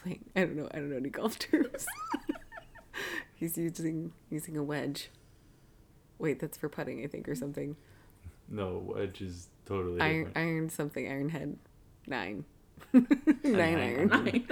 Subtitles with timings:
[0.00, 0.24] swing.
[0.34, 0.68] I don't know.
[0.72, 1.86] I don't know any golf terms.
[3.34, 5.10] He's using using a wedge.
[6.18, 7.76] Wait, that's for putting, I think, or something.
[8.48, 10.36] No, wedge is totally Iron different.
[10.36, 11.06] iron something.
[11.10, 11.56] Iron head
[12.06, 12.44] nine.
[12.92, 14.12] And nine iron.
[14.12, 14.46] on.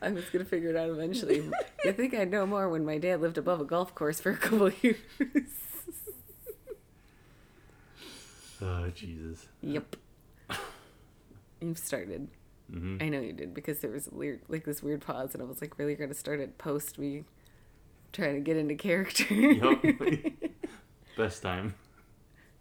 [0.00, 1.48] I was gonna figure it out eventually.
[1.86, 4.36] I think I'd know more when my dad lived above a golf course for a
[4.36, 4.96] couple of years.
[8.60, 9.46] Oh, Jesus.
[9.60, 9.96] yep.
[11.72, 12.28] You've started.
[12.70, 15.46] hmm I know you did because there was weird, like this weird pause, and I
[15.46, 17.24] was like, "Really, you're gonna start at post me
[18.12, 19.82] trying to get into character?" Yup.
[21.16, 21.74] Best time.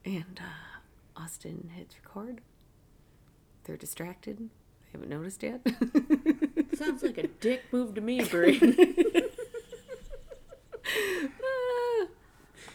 [0.05, 2.39] and uh, Austin hits record.
[3.65, 4.37] They're distracted.
[4.39, 5.59] They haven't noticed yet.
[6.77, 8.59] Sounds like a dick move to me, Bri.
[11.43, 12.07] Ah.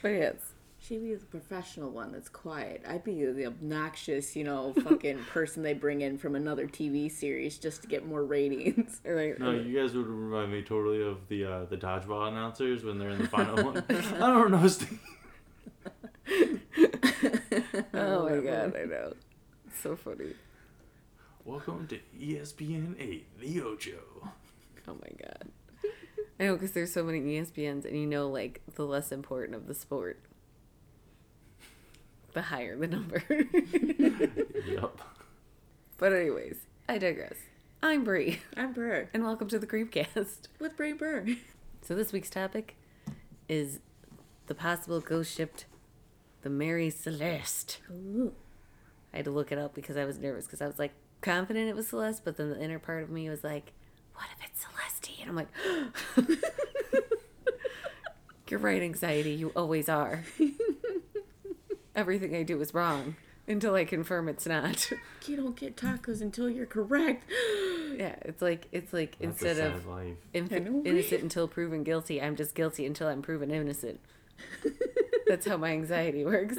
[0.03, 0.37] but yes,
[0.87, 2.85] She'd be the professional one that's quiet.
[2.87, 7.59] I'd be the obnoxious, you know, fucking person they bring in from another TV series
[7.59, 9.01] just to get more ratings.
[9.05, 13.01] like, No, you guys would remind me totally of the uh, the dodgeball announcers when
[13.01, 13.85] they're in the final one.
[13.89, 14.69] I don't know.
[14.69, 15.01] Steve.
[17.93, 19.15] oh my god, I know.
[19.83, 20.35] So funny.
[21.45, 23.99] Welcome to ESPN 8, the Ocho.
[24.87, 25.49] Oh my god.
[26.39, 29.67] I know because there's so many ESPNs, and you know, like the less important of
[29.67, 30.21] the sport,
[32.37, 33.23] the higher the number.
[34.69, 35.01] Yup.
[35.97, 37.37] but anyways, I digress.
[37.83, 40.49] I'm Bri, I'm Ber and welcome to the Creepcast.
[40.59, 41.25] with Bri Ber.
[41.81, 42.77] So this week's topic
[43.49, 43.81] is
[44.49, 45.63] the possible ghost ship,
[46.43, 47.81] the Mary Celeste.
[47.91, 48.35] Ooh.
[49.15, 50.93] I had to look it up because I was nervous because I was like
[51.23, 53.73] confident it was Celeste, but then the inner part of me was like,
[54.13, 55.21] what if it's Celeste?
[55.23, 56.39] And I'm like,
[58.51, 59.31] you're right, anxiety.
[59.31, 60.23] You always are.
[61.97, 63.17] Everything I do is wrong
[63.49, 64.93] until I confirm it's not.
[65.27, 67.25] You don't get tacos until you're correct.
[67.97, 70.15] yeah, it's like it's like That's instead of life.
[70.33, 73.99] inf- innocent until proven guilty, I'm just guilty until I'm proven innocent.
[75.27, 76.59] That's how my anxiety works.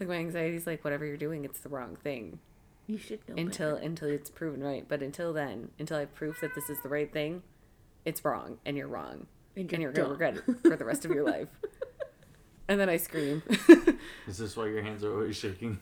[0.00, 2.38] Like my anxiety's like whatever you're doing, it's the wrong thing.
[2.86, 3.86] You should know until better.
[3.86, 4.86] until it's proven right.
[4.88, 7.42] But until then, until I have proof that this is the right thing,
[8.06, 9.26] it's wrong and you're wrong.
[9.56, 11.48] And And you're you're gonna regret it for the rest of your life.
[12.68, 13.42] And then I scream.
[14.26, 15.80] Is this why your hands are always shaking?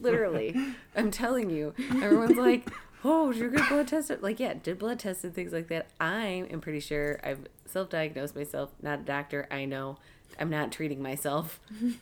[0.00, 0.54] Literally.
[0.94, 1.74] I'm telling you.
[2.02, 2.70] Everyone's like,
[3.02, 4.22] Oh, did you get blood tested?
[4.22, 5.88] Like, yeah, did blood tests and things like that.
[5.98, 9.48] I am pretty sure I've self diagnosed myself, not a doctor.
[9.50, 9.96] I know.
[10.38, 11.60] I'm not treating myself.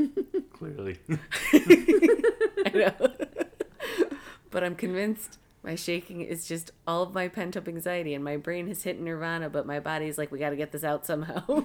[0.53, 0.99] Clearly.
[1.53, 3.13] I know.
[4.51, 8.37] but I'm convinced my shaking is just all of my pent up anxiety, and my
[8.37, 11.65] brain has hit nirvana, but my body's like, we got to get this out somehow.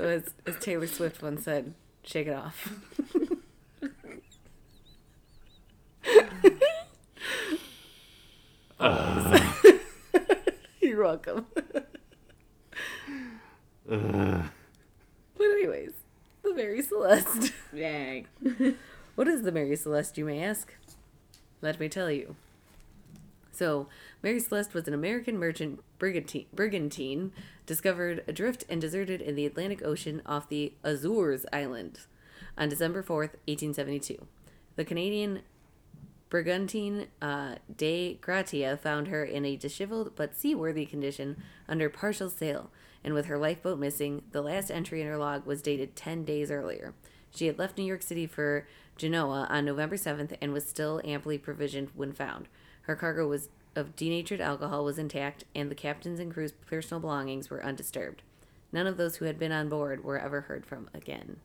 [0.00, 2.72] So, as, as Taylor Swift once said, shake it off.
[8.78, 9.52] Uh.
[10.80, 11.44] You're welcome.
[11.54, 11.84] Ugh.
[13.90, 14.42] Uh.
[15.36, 15.92] But, anyways,
[16.42, 17.52] the Mary Celeste.
[17.76, 18.26] Dang.
[19.16, 20.72] What is the Mary Celeste, you may ask?
[21.60, 22.36] Let me tell you.
[23.60, 23.88] So,
[24.22, 27.30] Mary Celeste was an American merchant brigantine, brigantine
[27.66, 32.00] discovered adrift and deserted in the Atlantic Ocean off the Azores Island
[32.56, 34.26] on December 4th, 1872.
[34.76, 35.42] The Canadian
[36.30, 41.36] brigantine uh, Dei Gratia found her in a disheveled but seaworthy condition
[41.68, 42.70] under partial sail,
[43.04, 46.50] and with her lifeboat missing, the last entry in her log was dated 10 days
[46.50, 46.94] earlier.
[47.30, 48.66] She had left New York City for
[48.96, 52.48] Genoa on November 7th and was still amply provisioned when found.
[52.82, 57.50] Her cargo was of denatured alcohol was intact, and the captain's and crew's personal belongings
[57.50, 58.22] were undisturbed.
[58.72, 61.36] None of those who had been on board were ever heard from again.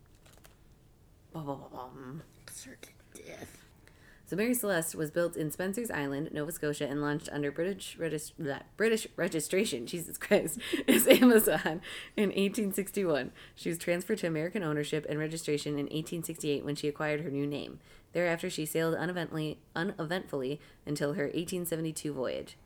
[2.51, 3.57] Certain death.
[4.27, 8.33] So Mary Celeste was built in Spencer's Island, Nova Scotia, and launched under British regis-
[8.75, 9.85] British registration.
[9.85, 11.81] Jesus Christ, as Amazon
[12.17, 13.31] in 1861.
[13.53, 17.45] She was transferred to American ownership and registration in 1868 when she acquired her new
[17.45, 17.79] name.
[18.15, 22.57] Thereafter, she sailed uneventfully, uneventfully until her 1872 voyage.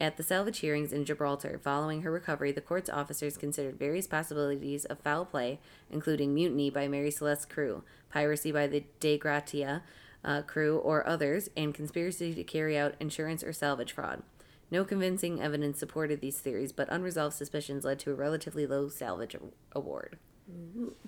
[0.00, 4.84] At the salvage hearings in Gibraltar, following her recovery, the court's officers considered various possibilities
[4.84, 5.58] of foul play,
[5.90, 9.82] including mutiny by Mary Celeste's crew, piracy by the Dei Gratia
[10.24, 14.22] uh, crew or others, and conspiracy to carry out insurance or salvage fraud.
[14.70, 19.34] No convincing evidence supported these theories, but unresolved suspicions led to a relatively low salvage
[19.72, 20.16] award,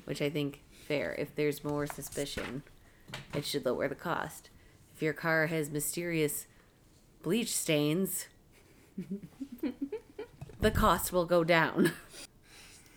[0.05, 1.15] which I think fair.
[1.17, 2.65] If there's more suspicion,
[3.35, 4.51] it should lower the cost.
[4.95, 6.47] If your car has mysterious
[7.23, 8.29] bleach stains,
[10.61, 11.93] the cost will go down.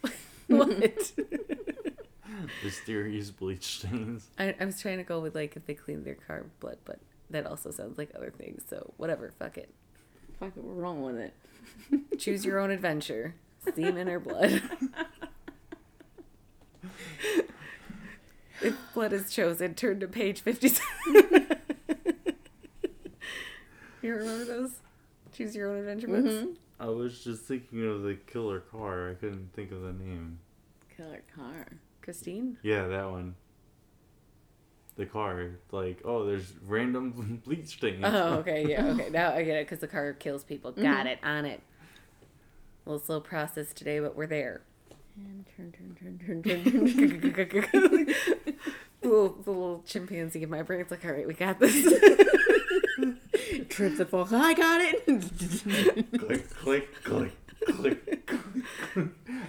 [0.48, 1.12] what?
[2.64, 4.30] Mysterious bleach stains.
[4.38, 7.00] I, I was trying to go with like if they clean their car blood, but
[7.30, 8.64] that also sounds like other things.
[8.70, 9.74] So whatever, fuck it.
[10.40, 12.20] Fuck it, we're wrong with it.
[12.20, 13.36] Choose your own adventure.
[13.76, 14.62] Semen or blood.
[18.98, 21.56] Blood is chosen, turn to page fifty-seven.
[24.02, 24.72] you remember those?
[25.32, 26.28] Choose your own adventure books.
[26.28, 26.54] Mm-hmm.
[26.80, 29.12] I was just thinking of the killer car.
[29.12, 30.40] I couldn't think of the name.
[30.96, 31.68] Killer car.
[32.02, 32.58] Christine.
[32.64, 33.36] Yeah, that one.
[34.96, 38.04] The car, like, oh, there's random bleach stains.
[38.04, 39.12] Oh, okay, yeah, okay.
[39.12, 40.72] Now I get it because the car kills people.
[40.72, 41.62] Got it, on it.
[42.88, 44.62] A little slow process today, but we're there.
[45.16, 47.22] And turn, turn, turn, turn, turn, turn.
[47.22, 48.37] the,
[49.08, 51.84] little, the little chimpanzee in my brain's like, all right, we got this.
[53.70, 54.34] Trips and falls.
[54.34, 55.06] I got it.
[56.20, 57.34] click, click, click,
[57.66, 58.32] click.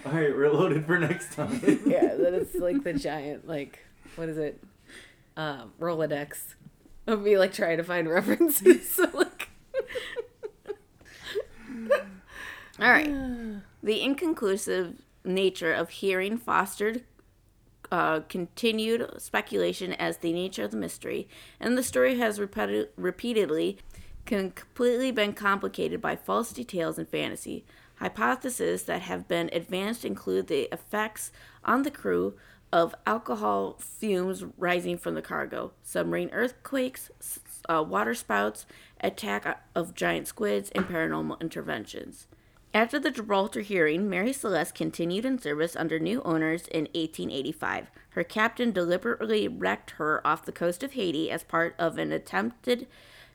[0.05, 1.61] All right, reloaded for next time.
[1.85, 3.79] yeah, then it's like the giant, like,
[4.15, 4.61] what is it?
[5.37, 6.55] Um, Rolodex
[7.07, 8.89] of me like trying to find references.
[8.89, 9.49] so like,
[12.79, 13.09] All right.
[13.81, 17.03] The inconclusive nature of hearing fostered
[17.91, 21.27] uh, continued speculation as the nature of the mystery,
[21.59, 23.79] and the story has repeated, repeatedly
[24.25, 27.65] completely been complicated by false details and fantasy.
[27.95, 31.31] Hypotheses that have been advanced include the effects
[31.65, 32.35] on the crew
[32.71, 37.09] of alcohol fumes rising from the cargo, submarine earthquakes,
[37.67, 38.65] uh, water spouts,
[39.01, 42.27] attack of giant squids, and paranormal interventions.
[42.71, 47.87] After the Gibraltar hearing, Mary Celeste continued in service under new owners in 1885.
[48.11, 52.87] Her captain deliberately wrecked her off the coast of Haiti as part of an attempted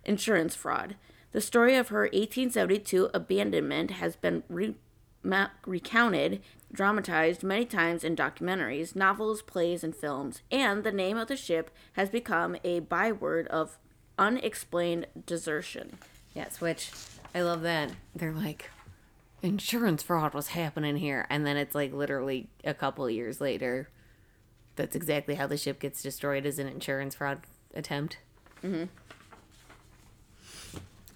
[0.05, 0.95] insurance fraud.
[1.33, 4.77] The story of her 1872 abandonment has been re-
[5.25, 6.41] ma- recounted,
[6.73, 11.73] dramatized many times in documentaries, novels, plays, and films, and the name of the ship
[11.95, 13.79] has become a byword of
[14.17, 15.99] unexplained desertion.
[16.35, 16.93] yes, which
[17.35, 17.91] I love that.
[18.15, 18.71] They're like,
[19.45, 21.27] insurance fraud was happening here.
[21.31, 23.91] And then it's like literally a couple years later.
[24.77, 27.43] That's exactly how the ship gets destroyed as an insurance fraud
[27.75, 28.19] attempt.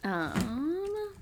[0.05, 1.15] Um,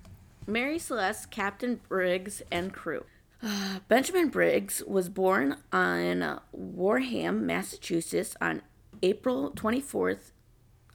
[0.47, 3.05] Mary Celeste, Captain Briggs, and crew.
[3.89, 8.63] Benjamin Briggs was born on Wareham, Massachusetts on
[9.03, 10.33] April 24th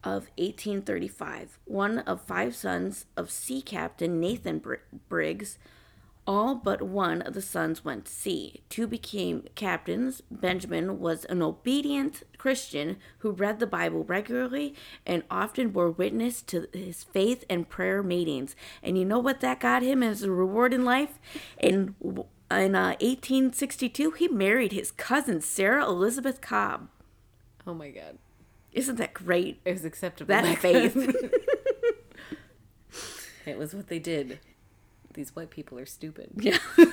[0.04, 4.76] of 1835, one of five sons of sea captain Nathan Br-
[5.10, 5.58] Briggs.
[6.28, 8.62] All but one of the sons went to sea.
[8.70, 10.22] Two became captains.
[10.30, 14.76] Benjamin was an obedient Christian who read the Bible regularly
[15.06, 18.56] and often bore witness to his faith and prayer meetings.
[18.84, 21.20] And you know what that got him as a reward in life?
[21.58, 21.96] In
[22.52, 26.90] in uh, 1862, he married his cousin Sarah Elizabeth Cobb.
[27.66, 28.18] Oh my god.
[28.74, 29.60] Isn't that great?
[29.66, 30.30] It was acceptable.
[30.30, 30.96] That faith.
[33.46, 34.40] it was what they did.
[35.14, 36.32] These white people are stupid.
[36.42, 36.58] Yeah.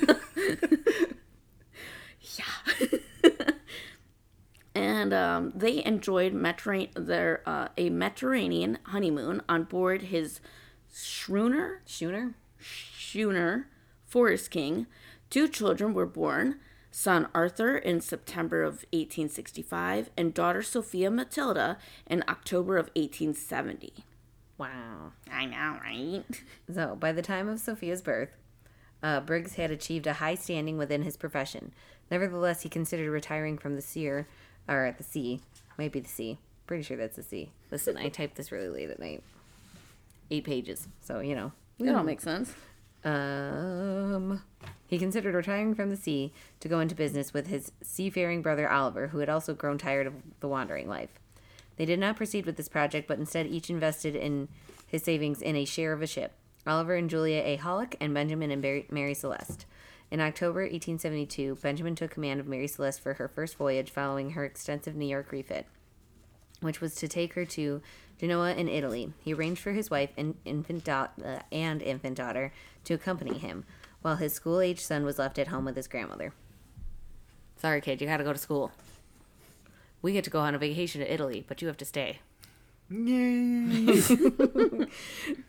[2.38, 2.88] yeah.
[4.75, 10.41] and um, they enjoyed Mediterranean, their uh, a Mediterranean honeymoon on board his
[10.89, 12.34] schooner, Schooner?
[12.60, 13.69] schooner,
[14.06, 14.87] Forest King.
[15.31, 16.56] Two children were born.
[16.91, 24.05] Son Arthur in September of 1865 and daughter Sophia Matilda in October of 1870.
[24.58, 25.12] Wow.
[25.32, 26.24] I know, right?
[26.72, 28.36] So, by the time of Sophia's birth,
[29.03, 31.72] uh, Briggs had achieved a high standing within his profession.
[32.10, 34.27] Nevertheless, he considered retiring from the sea, or
[34.69, 35.41] at the sea.
[35.79, 36.38] Might be the sea.
[36.67, 37.50] Pretty sure that's the sea.
[37.70, 39.22] Listen, I typed this really late at night.
[40.31, 40.88] Eight pages.
[41.00, 41.53] So, you know.
[41.79, 42.53] It all makes sense.
[43.05, 44.43] Um,
[44.88, 49.08] he considered retiring from the sea to go into business with his seafaring brother Oliver,
[49.08, 51.10] who had also grown tired of the wandering life.
[51.79, 54.49] They did not proceed with this project, but instead each invested in
[54.87, 56.32] his savings in a share of a ship.
[56.67, 57.56] Oliver and Julia A.
[57.56, 59.65] Hallock, and Benjamin and Mary, Mary Celeste.
[60.11, 64.44] In October 1872, Benjamin took command of Mary Celeste for her first voyage following her
[64.44, 65.67] extensive New York refit
[66.61, 67.81] which was to take her to
[68.19, 69.13] Genoa in Italy.
[69.25, 72.53] He arranged for his wife and infant, uh, and infant daughter
[72.85, 73.65] to accompany him,
[74.03, 76.32] while his school aged son was left at home with his grandmother.
[77.56, 78.73] Sorry, kid, you gotta go to school.
[80.00, 82.20] We get to go on a vacation to Italy, but you have to stay.
[82.90, 84.00] Yay!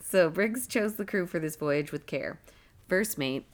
[0.10, 2.40] So Briggs chose the crew for this voyage with care.
[2.88, 3.46] First mate,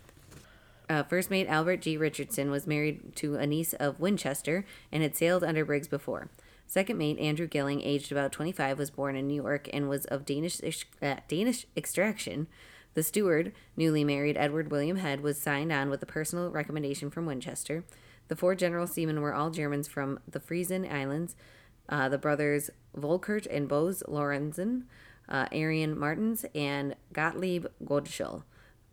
[0.90, 1.98] uh, first mate Albert G.
[1.98, 6.30] Richardson was married to a niece of Winchester and had sailed under Briggs before.
[6.66, 10.24] Second mate Andrew Gilling, aged about 25, was born in New York and was of
[10.24, 10.62] Danish
[11.02, 12.48] uh, Danish extraction.
[12.94, 17.26] The steward, newly married Edward William Head, was signed on with a personal recommendation from
[17.26, 17.84] Winchester.
[18.28, 21.36] The four general seamen were all Germans from the Frisian Islands,
[21.90, 24.84] uh, the brothers Volkert and Bose Lorenzen,
[25.30, 28.44] uh, Arian Martens, and Gottlieb Godschel.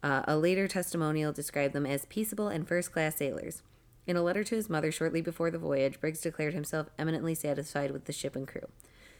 [0.02, 3.62] Uh, a later testimonial described them as peaceable and first class sailors.
[4.06, 7.92] In a letter to his mother shortly before the voyage, Briggs declared himself eminently satisfied
[7.92, 8.68] with the ship and crew.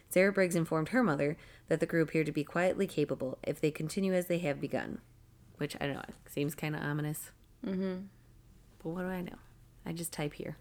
[0.08, 1.36] Sarah Briggs informed her mother
[1.68, 4.98] that the crew appeared to be quietly capable if they continue as they have begun.
[5.58, 7.30] Which, I don't know, seems kind of ominous.
[7.64, 8.06] Mm-hmm.
[8.82, 9.38] But what do I know?
[9.86, 10.56] I just type here.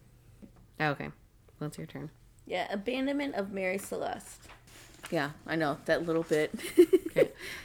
[0.79, 1.09] Oh, okay.
[1.59, 2.09] Well, it's your turn.
[2.45, 4.41] Yeah, abandonment of Mary Celeste.
[5.11, 6.51] Yeah, I know that little bit.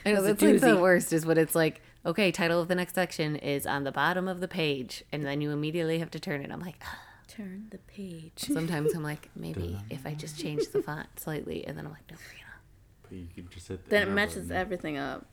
[0.05, 2.67] I know It's a that's like the worst is when it's like, okay, title of
[2.67, 6.11] the next section is on the bottom of the page, and then you immediately have
[6.11, 6.51] to turn it.
[6.51, 6.81] I'm like,
[7.27, 8.31] Turn the page.
[8.37, 12.09] sometimes I'm like, maybe if I just change the font slightly, and then I'm like,
[12.09, 13.03] no, Brianna.
[13.03, 14.57] But you can just hit the Then it messes button.
[14.61, 15.25] everything up.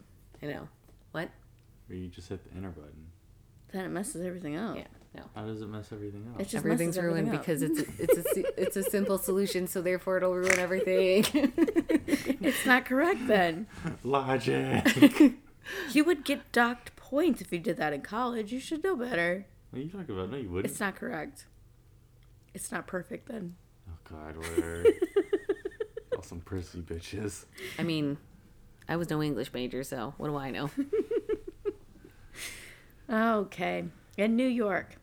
[0.43, 0.69] I know.
[1.13, 1.31] What?
[1.89, 3.07] Or you just hit the enter button.
[3.73, 4.77] Then it messes everything up.
[4.77, 4.85] Yeah,
[5.15, 5.23] no.
[5.35, 6.41] How does it mess everything up?
[6.41, 9.81] It just Everything's ruined everything because it's a, it's a it's a simple solution, so
[9.81, 11.25] therefore it'll ruin everything.
[11.35, 13.67] it's not correct then.
[14.03, 15.35] Logic.
[15.93, 18.53] You would get docked points if you did that in college.
[18.53, 19.47] You should know better.
[19.71, 20.31] what are you talking about?
[20.31, 20.71] No, you wouldn't.
[20.71, 21.47] It's not correct.
[22.53, 23.55] It's not perfect then.
[23.89, 24.85] Oh God, whatever.
[26.17, 27.45] All some prissy bitches.
[27.79, 28.19] I mean,
[28.89, 30.71] I was no English major, so what do I know?
[33.11, 33.85] Okay.
[34.17, 34.97] In New York,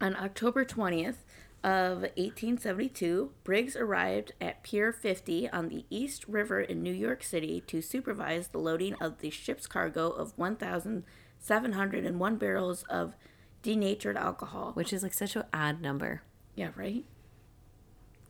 [0.00, 1.16] on October 20th
[1.64, 7.62] of 1872, Briggs arrived at Pier 50 on the East River in New York City
[7.66, 13.14] to supervise the loading of the ship's cargo of 1,701 barrels of
[13.62, 14.72] denatured alcohol.
[14.74, 16.22] Which is like such an odd number,
[16.54, 17.04] Yeah, right?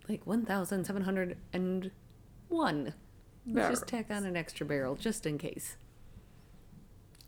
[0.08, 1.90] like one thousand seven hundred and
[2.49, 2.94] one.
[3.44, 5.76] Let's just tack on an extra barrel just in case.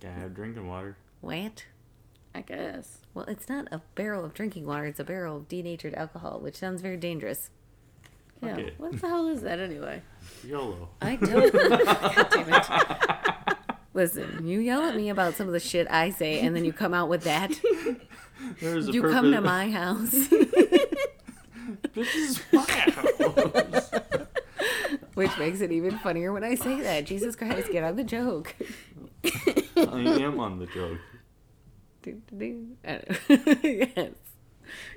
[0.00, 0.97] Gotta have drinking water.
[1.21, 1.64] What?
[2.35, 2.99] I guess.
[3.15, 6.57] Well, it's not a barrel of drinking water; it's a barrel of denatured alcohol, which
[6.57, 7.51] sounds very dangerous.
[8.43, 8.53] Yeah.
[8.53, 8.73] Okay.
[8.79, 10.03] What the hell is that anyway?
[10.45, 10.89] YOLO.
[11.03, 11.53] I don't.
[12.15, 13.57] God damn it.
[13.95, 16.73] Listen, you yell at me about some of the shit I say, and then you
[16.73, 17.59] come out with that.
[18.61, 20.29] There's a You come to my house.
[21.95, 23.91] This is my house.
[25.15, 27.05] Which makes it even funnier when I say that.
[27.05, 28.55] Jesus Christ, get on the joke.
[29.25, 30.99] I am on the joke.
[32.02, 32.67] Do, do, do.
[32.85, 33.57] I don't know.
[33.62, 34.12] yes.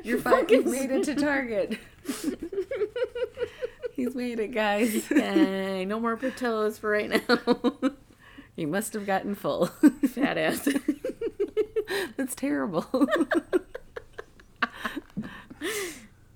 [0.04, 1.78] You're fucking made it to Target.
[3.94, 5.08] He's made it, guys.
[5.10, 7.40] Dang, no more Portillo's for right now.
[8.56, 9.68] You must have gotten full.
[9.68, 10.68] Fat ass.
[12.18, 12.86] That's terrible.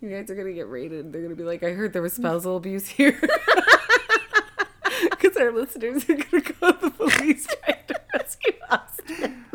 [0.01, 1.11] you guys are gonna get raided.
[1.11, 3.19] They're gonna be like, I heard there was spousal abuse here.
[5.09, 9.45] Because our listeners are gonna call the police trying to rescue Austin.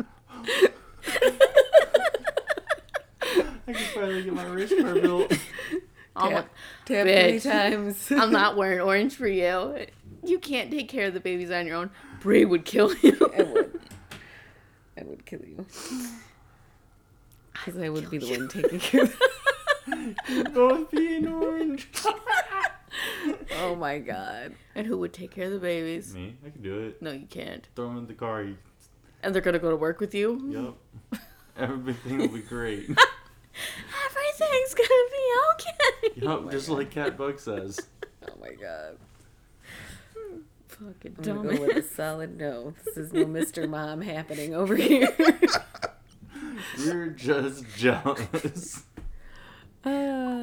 [3.67, 5.31] I can finally get my wrist car built.
[6.15, 6.49] Oh my- Tap,
[6.85, 8.11] tap three times.
[8.11, 9.85] I'm not wearing orange for you.
[10.23, 11.89] You can't take care of the babies on your own.
[12.21, 13.17] Bray would kill you.
[13.37, 13.79] I would.
[14.99, 15.65] I would kill you.
[17.53, 19.19] Because I would be the one taking care of
[20.53, 21.87] Both being orange.
[23.57, 24.53] Oh my god.
[24.75, 26.13] and who would take care of the babies?
[26.13, 27.01] Me, I can do it.
[27.01, 27.65] No, you can't.
[27.75, 28.43] Throw them in the car.
[28.43, 28.57] You,
[29.23, 30.75] And they're gonna go to work with you.
[31.11, 31.21] yep.
[31.57, 32.89] Everything will be great.
[34.05, 36.21] Everything's gonna be okay.
[36.25, 37.79] Yep, just like Cat Bug says.
[38.23, 38.97] Oh my god.
[40.67, 41.37] Fucking I'm dumb.
[41.37, 42.75] gonna go with a solid no.
[42.85, 43.67] This is no Mr.
[43.67, 45.09] Mom happening over here.
[46.77, 48.83] You're just jealous.
[49.83, 50.39] Uh,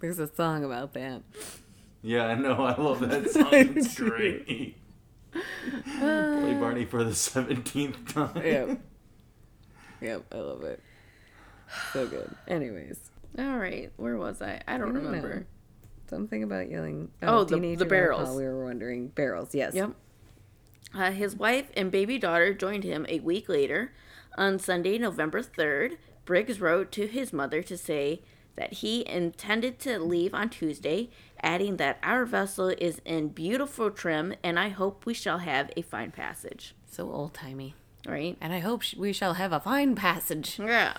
[0.00, 1.20] there's a song about that.
[2.00, 2.64] Yeah, I know.
[2.64, 3.48] I love that song.
[3.52, 4.74] It's great.
[5.98, 8.42] Play Barney for the 17th time.
[8.44, 8.80] Yep.
[10.00, 10.82] Yep, I love it.
[11.92, 12.34] So good.
[12.46, 14.62] Anyways, All right, where was I?
[14.68, 15.10] I don't I don't know.
[15.10, 15.46] remember.
[16.08, 17.10] something about yelling.
[17.22, 18.20] Oh, the- the barrels.
[18.20, 19.54] alcohol, We were wondering barrels.
[19.54, 19.74] Yes.
[19.74, 19.92] Yep.
[20.94, 23.92] Uh, his wife and baby daughter joined him a week later.
[24.38, 28.22] On Sunday, November 3rd, Briggs wrote to his mother to say
[28.56, 31.10] that he intended to leave on Tuesday,
[31.42, 35.82] adding that our vessel is in beautiful trim and I hope we shall have a
[35.82, 36.74] fine passage.
[36.90, 37.74] So old timey.
[38.06, 38.36] Right?
[38.40, 40.58] And I hope we shall have a fine passage.
[40.58, 40.94] Yeah.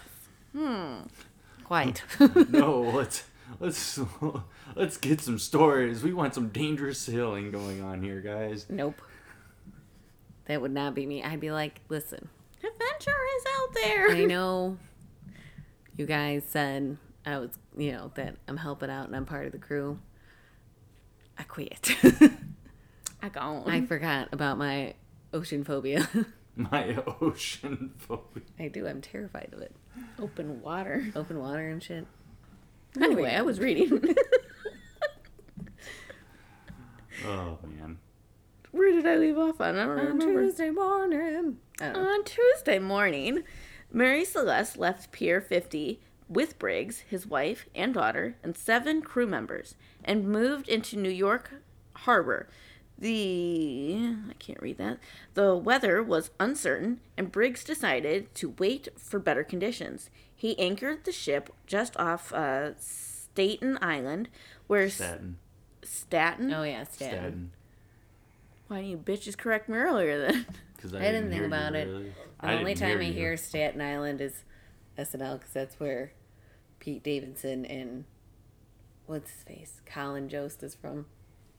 [0.56, 1.04] Hmm.
[1.64, 2.04] Quite.
[2.50, 3.24] No, let's
[3.60, 4.00] let's
[4.76, 6.04] let's get some stories.
[6.04, 8.66] We want some dangerous sailing going on here, guys.
[8.70, 9.02] nope.
[10.46, 11.24] That would not be me.
[11.24, 12.30] I'd be like, listen,
[12.64, 14.12] Adventure is out there.
[14.12, 14.78] I know
[15.98, 16.98] you guys said
[17.28, 20.00] I was, you know, that I'm helping out and I'm part of the crew.
[21.38, 21.96] I quit.
[23.22, 23.70] I gone.
[23.70, 24.94] I forgot about my
[25.34, 26.08] ocean phobia.
[26.60, 28.42] My ocean phobia.
[28.60, 28.88] I do.
[28.88, 29.76] I'm terrified of it.
[30.20, 31.06] Open water.
[31.16, 32.08] Open water and shit.
[33.00, 34.16] Anyway, I was reading.
[37.26, 37.98] Oh man.
[38.72, 39.76] Where did I leave off on?
[39.76, 40.44] I don't On remember.
[40.44, 41.58] Tuesday morning.
[41.82, 42.10] I don't know.
[42.10, 43.44] On Tuesday morning,
[43.92, 49.76] Mary Celeste left Pier 50 with Briggs, his wife and daughter, and seven crew members,
[50.04, 51.56] and moved into New York
[51.94, 52.48] Harbor.
[53.00, 54.98] The I can't read that.
[55.36, 60.10] The weather was uncertain, and Briggs decided to wait for better conditions.
[60.36, 64.30] He anchored the ship just off uh, Staten Island,
[64.68, 65.38] where Staten.
[65.84, 66.52] Staten.
[66.54, 67.10] Oh yeah, Stan.
[67.10, 67.52] Staten.
[68.68, 70.46] Why didn't you bitches correct me earlier then?
[70.78, 71.88] Because I didn't think about it.
[71.88, 72.14] Really.
[72.40, 73.14] The I only time I you.
[73.14, 74.44] hear Staten Island is
[74.96, 76.12] SNL because that's where
[76.88, 78.06] Pete Davidson and
[79.08, 81.06] what's his face, Colin Jost is from.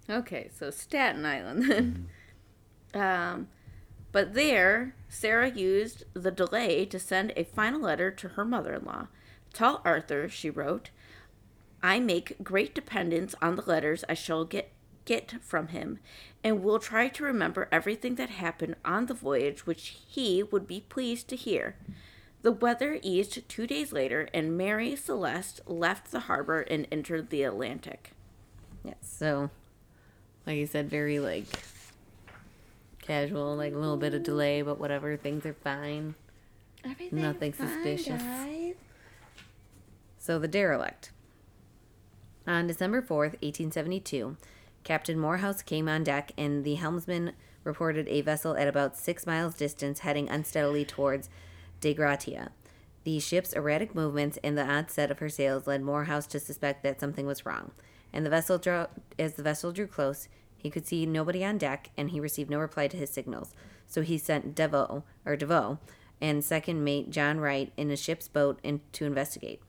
[0.09, 2.09] Okay, so Staten Island then.
[2.95, 3.49] Um,
[4.11, 8.87] but there, Sarah used the delay to send a final letter to her mother in
[8.87, 9.09] law.
[9.53, 10.89] Tell Arthur, she wrote,
[11.83, 14.73] I make great dependence on the letters I shall get
[15.05, 15.99] get from him,
[16.43, 20.87] and will try to remember everything that happened on the voyage which he would be
[20.89, 21.77] pleased to hear.
[22.42, 27.42] The weather eased two days later, and Mary Celeste left the harbor and entered the
[27.42, 28.12] Atlantic.
[28.85, 28.97] Yes.
[29.02, 29.50] So,
[30.47, 31.47] like you said, very like
[33.02, 35.16] casual, like a little bit of delay, but whatever.
[35.16, 36.14] Things are fine.
[36.85, 38.23] Everything Nothing suspicious.
[40.18, 41.11] So the derelict.
[42.47, 44.37] On December 4th, 1872,
[44.85, 47.33] Captain Morehouse came on deck and the helmsman
[47.64, 51.28] reported a vessel at about six miles distance heading unsteadily towards
[51.81, 52.53] Dei Gratia.
[53.05, 56.83] The ship's erratic movements and the odd set of her sails led Morehouse to suspect
[56.83, 57.71] that something was wrong.
[58.13, 58.87] And the vessel drew,
[59.19, 62.59] as the vessel drew close, he could see nobody on deck, and he received no
[62.59, 63.55] reply to his signals.
[63.87, 65.79] So he sent Devoe or Devoe
[66.21, 69.62] and second mate John Wright in a ship's boat in, to investigate.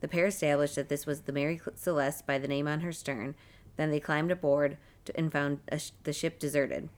[0.00, 3.34] The pair established that this was the Mary Celeste by the name on her stern.
[3.76, 4.76] Then they climbed aboard
[5.14, 6.88] and found sh- the ship deserted.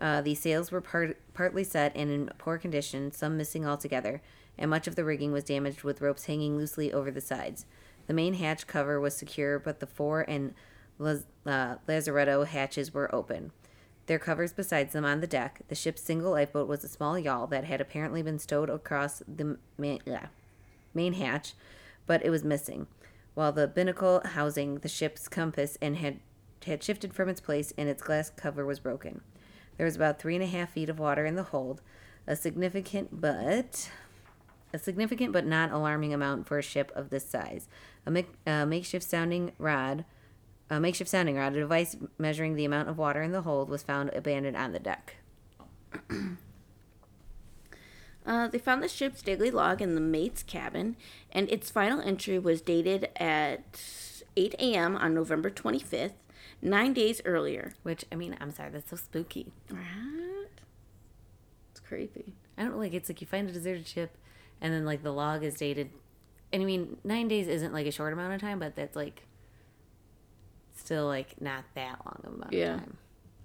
[0.00, 4.22] Uh, the sails were part, partly set and in poor condition, some missing altogether,
[4.56, 7.66] and much of the rigging was damaged with ropes hanging loosely over the sides.
[8.06, 10.54] The main hatch cover was secure, but the fore and
[10.98, 13.52] Laz- uh, lazaretto hatches were open.
[14.06, 17.46] Their covers besides them on the deck, the ship's single lifeboat was a small yawl
[17.48, 20.00] that had apparently been stowed across the main,
[20.94, 21.54] main hatch,
[22.06, 22.86] but it was missing,
[23.34, 26.20] while the binnacle housing the ship's compass and had
[26.66, 29.20] had shifted from its place and its glass cover was broken.
[29.78, 31.80] There was about three and a half feet of water in the hold,
[32.26, 33.90] a significant but
[34.72, 37.68] a significant but not alarming amount for a ship of this size.
[38.06, 40.04] A, a makeshift sounding rod,
[40.68, 43.82] a makeshift sounding rod, a device measuring the amount of water in the hold, was
[43.82, 45.16] found abandoned on the deck.
[48.26, 50.96] Uh, they found the ship's daily log in the mate's cabin,
[51.32, 53.80] and its final entry was dated at
[54.36, 54.96] 8 a.m.
[54.96, 56.12] on November 25th,
[56.62, 57.74] nine days earlier.
[57.82, 59.52] Which I mean, I'm sorry, that's so spooky.
[59.68, 59.80] What?
[61.70, 62.34] It's creepy.
[62.56, 64.16] I don't like it's like you find a deserted ship,
[64.60, 65.90] and then like the log is dated.
[66.52, 69.22] And I mean, nine days isn't like a short amount of time, but that's like
[70.74, 72.74] still like not that long of amount Yeah.
[72.74, 72.96] of time.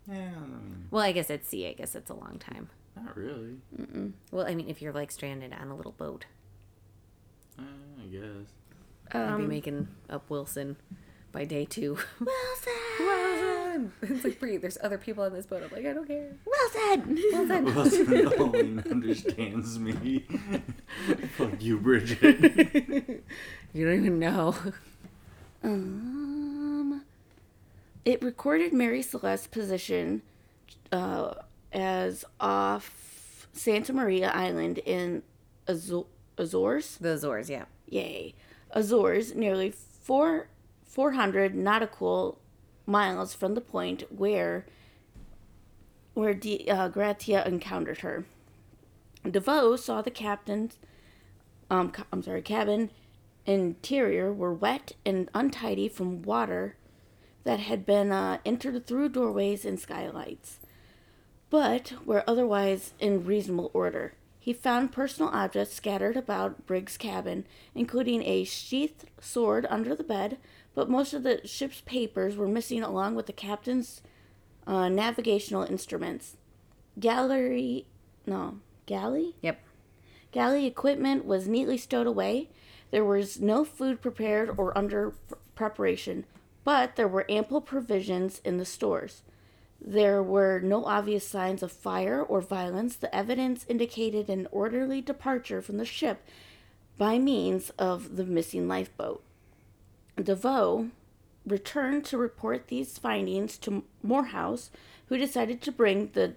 [0.07, 2.69] Yeah, I mean, Well, I guess at sea, I guess it's a long time.
[2.95, 3.57] not really.
[4.31, 6.25] Well, I mean, if you're like stranded on a little boat,
[7.57, 7.63] Uh,
[8.01, 8.47] I guess.
[9.11, 10.75] I'd be Um, making up Wilson
[11.33, 11.97] by day two.
[12.19, 12.73] Wilson!
[12.99, 13.91] Wilson!
[14.03, 14.61] It's like, breathe.
[14.61, 15.63] There's other people on this boat.
[15.63, 16.29] I'm like, I don't care.
[16.45, 17.15] Wilson!
[17.33, 17.65] Wilson!
[17.65, 18.05] Wilson
[18.37, 20.19] Halloween understands me.
[21.37, 23.23] Fuck you, Bridget.
[23.73, 24.55] You don't even know.
[25.63, 27.03] Um,
[28.05, 30.21] it recorded Mary Celeste's position
[30.91, 31.33] uh,
[31.71, 35.23] as off Santa Maria Island in
[35.67, 36.97] Azo- Azores.
[36.97, 37.65] The Azores, yeah.
[37.89, 38.35] Yay.
[38.71, 40.47] Azores, nearly four,
[40.93, 42.37] 400 nautical
[42.85, 44.67] miles from the point where
[46.13, 48.25] where De, uh, Gratia encountered her.
[49.27, 50.77] DeVoe saw the captain's,
[51.71, 52.91] um, ca- I'm sorry, cabin
[53.47, 56.75] interior were wet and untidy from water
[57.43, 60.59] that had been uh, entered through doorways and skylights,
[61.49, 64.13] but were otherwise in reasonable order.
[64.39, 70.37] He found personal objects scattered about Briggs' cabin, including a sheathed sword under the bed,
[70.75, 74.01] but most of the ship's papers were missing along with the captain's
[74.65, 76.37] uh, navigational instruments.
[76.99, 77.85] Gallery,
[78.25, 79.35] no, galley?
[79.41, 79.59] Yep.
[80.31, 82.49] Galley equipment was neatly stowed away.
[82.91, 86.25] There was no food prepared or under pr- preparation,
[86.63, 89.21] but there were ample provisions in the stores.
[89.85, 92.95] There were no obvious signs of fire or violence.
[92.95, 96.25] The evidence indicated an orderly departure from the ship
[96.97, 99.23] by means of the missing lifeboat.
[100.21, 100.89] DeVoe
[101.45, 104.71] returned to report these findings to Morehouse,
[105.07, 106.33] who decided to bring the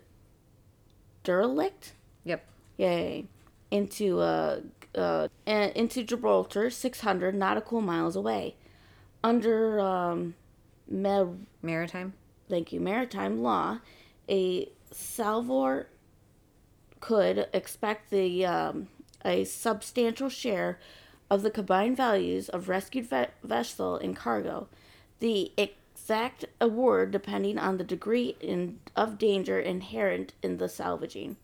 [1.25, 1.93] derelict
[2.25, 2.45] Yep.
[2.79, 3.27] Yay.
[3.71, 4.61] Into uh,
[4.95, 8.57] uh, into Gibraltar, 600 nautical miles away.
[9.23, 10.35] Under um,
[10.89, 12.15] Mer- Maritime.
[12.49, 13.79] thank you, maritime law,
[14.29, 15.89] a salvor
[17.01, 18.89] could expect the um,
[19.25, 20.79] a substantial share
[21.31, 24.69] of the combined values of rescued ve- vessel and cargo.
[25.19, 31.37] The exact award depending on the degree in, of danger inherent in the salvaging.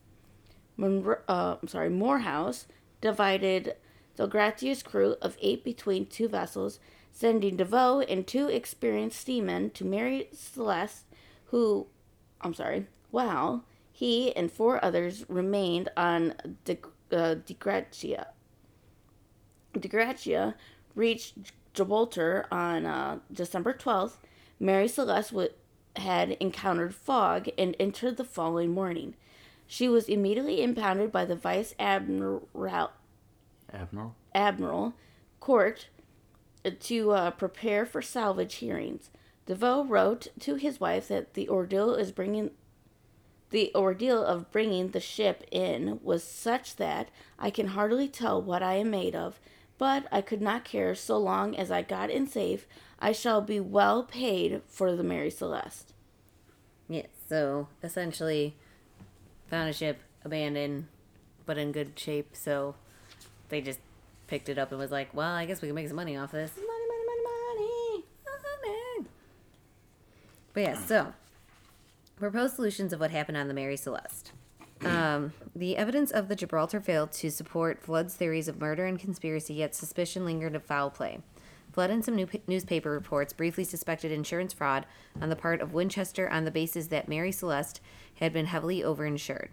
[0.77, 2.67] Monro- uh, I'm sorry, Morehouse
[3.01, 3.77] divided
[4.17, 6.79] Dei Gratia's crew of eight between two vessels,
[7.11, 11.05] sending DeVoe and two experienced seamen to Mary Celeste,
[11.47, 11.87] who,
[12.41, 16.79] I'm sorry, wow, he and four others remained on De,
[17.11, 18.29] uh, Dei Gratia.
[19.79, 20.55] Dei Gratia
[20.95, 21.35] reached
[21.75, 24.17] Gibraltar on uh, December 12th.
[24.61, 25.51] Mary Celeste w-
[25.97, 29.15] had encountered fog and entered the following morning.
[29.67, 32.49] She was immediately impounded by the Vice Admiral
[33.73, 34.15] Admiral.
[34.35, 34.95] Admiral
[35.41, 35.89] Court
[36.81, 39.11] to uh, prepare for salvage hearings.
[39.47, 42.51] DeVoe wrote to his wife that the ordeal is bringing
[43.51, 48.63] the ordeal of bringing the ship in was such that I can hardly tell what
[48.63, 49.39] I am made of,
[49.83, 52.69] but I could not care so long as I got in safe.
[53.01, 55.93] I shall be well paid for the Mary Celeste.
[56.89, 57.07] Yeah.
[57.29, 58.55] So essentially,
[59.49, 60.87] found a ship abandoned,
[61.47, 62.37] but in good shape.
[62.37, 62.77] So
[63.49, 63.81] they just
[64.29, 66.31] picked it up and was like, "Well, I guess we can make some money off
[66.31, 68.05] this." Money, money, money, money.
[68.95, 69.09] Money.
[70.53, 71.13] But yeah, so
[72.15, 74.31] proposed solutions of what happened on the Mary Celeste.
[74.85, 79.55] Um, the evidence of the Gibraltar failed to support Flood's theories of murder and conspiracy,
[79.55, 81.21] yet suspicion lingered of foul play.
[81.73, 84.85] Flood and some new newspaper reports briefly suspected insurance fraud
[85.21, 87.81] on the part of Winchester on the basis that Mary Celeste
[88.17, 89.49] had been heavily overinsured.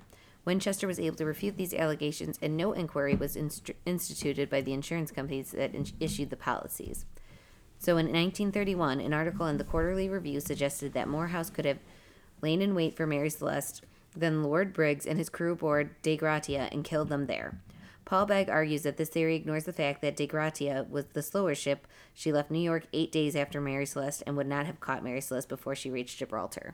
[0.45, 4.73] Winchester was able to refute these allegations, and no inquiry was inst- instituted by the
[4.73, 7.05] insurance companies that in- issued the policies.
[7.77, 11.79] So in 1931, an article in the Quarterly Review suggested that Morehouse could have
[12.41, 13.83] lain in wait for Mary Celeste,
[14.15, 17.59] then Lord Briggs and his crew aboard Dei Gratia and killed them there.
[18.05, 21.53] Paul Begg argues that this theory ignores the fact that Dei Gratia was the slower
[21.53, 21.87] ship.
[22.13, 25.21] She left New York eight days after Mary Celeste and would not have caught Mary
[25.21, 26.73] Celeste before she reached Gibraltar.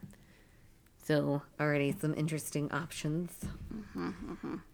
[1.04, 3.32] So, already some interesting options.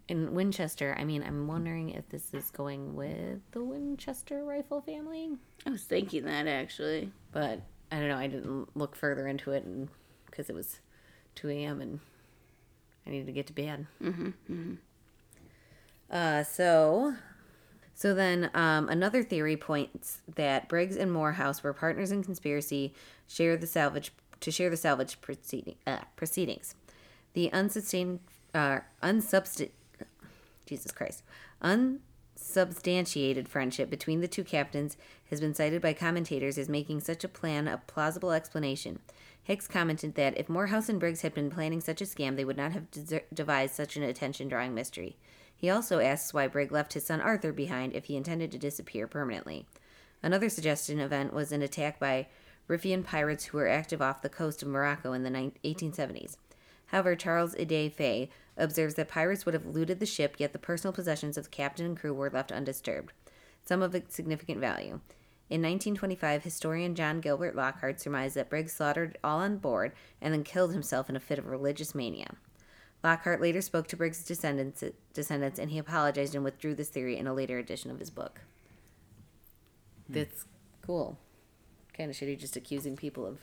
[0.08, 5.32] In Winchester, I mean, I'm wondering if this is going with the Winchester rifle family.
[5.66, 7.12] I was thinking that actually.
[7.34, 8.18] but I don't know.
[8.18, 9.66] I didn't look further into it,
[10.26, 10.80] because it was
[11.36, 11.82] two a.m.
[11.82, 12.00] and
[13.06, 13.88] I needed to get to bed.
[14.02, 14.28] Mm-hmm.
[14.28, 14.74] mm-hmm.
[16.10, 17.16] Uh, so,
[17.94, 22.94] so then um, another theory points that Briggs and Morehouse were partners in conspiracy,
[23.28, 24.12] share the salvage
[24.42, 26.76] to share the salvage proceeding, uh, proceedings.
[27.34, 28.20] The unsustained,
[28.54, 29.70] uh, unsubstan,
[30.66, 31.24] Jesus Christ,
[31.62, 34.98] unsubstantiated friendship between the two captains
[35.30, 39.00] has been cited by commentators as making such a plan a plausible explanation.
[39.44, 42.58] Hicks commented that if Morehouse and Briggs had been planning such a scam, they would
[42.58, 45.18] not have deser- devised such an attention drawing mystery.
[45.56, 49.08] He also asks why Briggs left his son Arthur behind if he intended to disappear
[49.08, 49.66] permanently.
[50.24, 52.28] Another suggestion event was an attack by
[52.68, 56.38] Riffian pirates who were active off the coast of Morocco in the 1870s.
[56.88, 60.94] However, Charles Edey Fay observes that pirates would have looted the ship, yet the personal
[60.94, 63.14] possessions of the captain and crew were left undisturbed,
[63.66, 65.00] some of significant value.
[65.52, 70.46] In 1925, historian John Gilbert Lockhart surmised that Briggs slaughtered all on board and then
[70.46, 72.36] killed himself in a fit of religious mania.
[73.04, 74.82] Lockhart later spoke to Briggs' descendants,
[75.14, 78.40] descendants and he apologized and withdrew this theory in a later edition of his book.
[80.08, 80.46] That's
[80.86, 81.18] cool.
[81.98, 83.40] Kind of shitty just accusing people of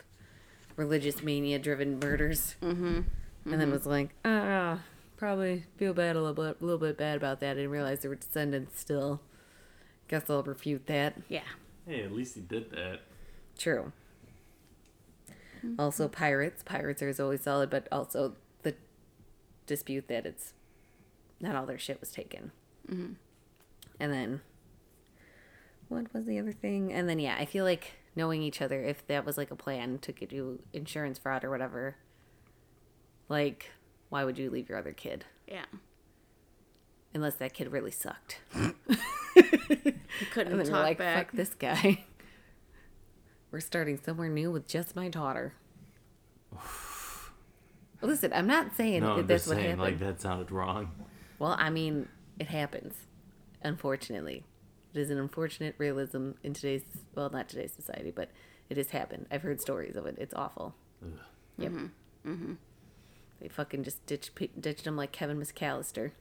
[0.77, 2.55] religious mania driven murders.
[2.63, 3.01] Mm-hmm.
[3.45, 4.79] And then was like, ah,
[5.15, 7.51] probably feel bad a little bit, a little bit bad about that.
[7.51, 9.21] I didn't realize there were descendants still.
[10.07, 11.15] Guess I'll refute that.
[11.29, 11.41] Yeah.
[11.89, 12.99] Hey, at least he did that.
[13.57, 13.91] True.
[15.79, 16.61] Also, pirates.
[16.61, 18.75] Pirates are always solid, but also the
[19.65, 20.53] dispute that it's
[21.39, 22.51] not all their shit was taken.
[22.87, 23.13] Mm-hmm.
[23.99, 24.41] And then,
[25.87, 26.93] what was the other thing?
[26.93, 29.97] And then, yeah, I feel like knowing each other, if that was like a plan
[30.03, 31.95] to get you insurance fraud or whatever,
[33.29, 33.71] like,
[34.09, 35.25] why would you leave your other kid?
[35.47, 35.65] Yeah.
[37.15, 38.41] Unless that kid really sucked.
[40.19, 41.27] He couldn't And then talk like, back.
[41.27, 42.03] fuck this guy.
[43.51, 45.53] We're starting somewhere new with just my daughter.
[48.01, 49.81] Listen, I'm not saying No, that I'm that's just what saying, happened.
[49.81, 50.91] like, that sounded wrong.
[51.37, 52.93] Well, I mean, it happens.
[53.61, 54.43] Unfortunately,
[54.93, 58.29] it is an unfortunate realism in today's well, not today's society, but
[58.69, 59.25] it has happened.
[59.31, 60.15] I've heard stories of it.
[60.17, 60.75] It's awful.
[61.03, 61.11] Ugh.
[61.57, 61.71] Yep.
[61.71, 62.31] Mm-hmm.
[62.31, 62.53] Mm-hmm.
[63.41, 66.11] They fucking just ditched ditched him like Kevin McAllister.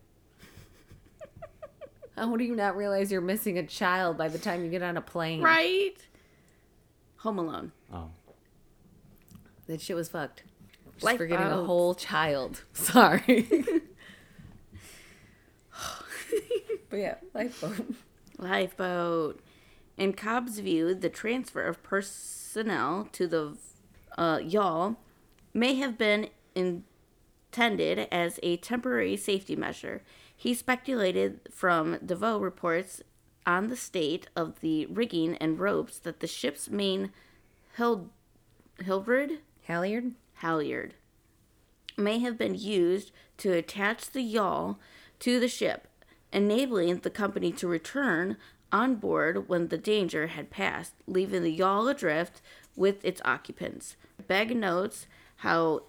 [2.19, 4.97] How do you not realize you're missing a child by the time you get on
[4.97, 5.41] a plane?
[5.41, 5.97] Right?
[7.19, 7.73] Home Alone.
[7.93, 8.11] Oh.
[9.67, 10.43] That shit was fucked.
[10.95, 12.65] Just Life forgetting a whole child.
[12.73, 13.49] Sorry.
[16.91, 17.95] but yeah, lifeboat.
[18.39, 19.41] Lifeboat.
[19.97, 23.57] In Cobb's view, the transfer of personnel to the
[24.17, 24.97] uh, yawl
[25.53, 30.03] may have been intended as a temporary safety measure.
[30.41, 33.03] He speculated from DeVoe reports
[33.45, 37.11] on the state of the rigging and ropes that the ship's main
[37.77, 40.13] Hildred Halyard?
[40.35, 40.95] halyard
[41.97, 44.79] may have been used to attach the yawl
[45.19, 45.89] to the ship,
[46.33, 48.37] enabling the company to return
[48.71, 52.41] on board when the danger had passed, leaving the yawl adrift
[52.77, 53.97] with its occupants.
[54.29, 55.83] Begg notes how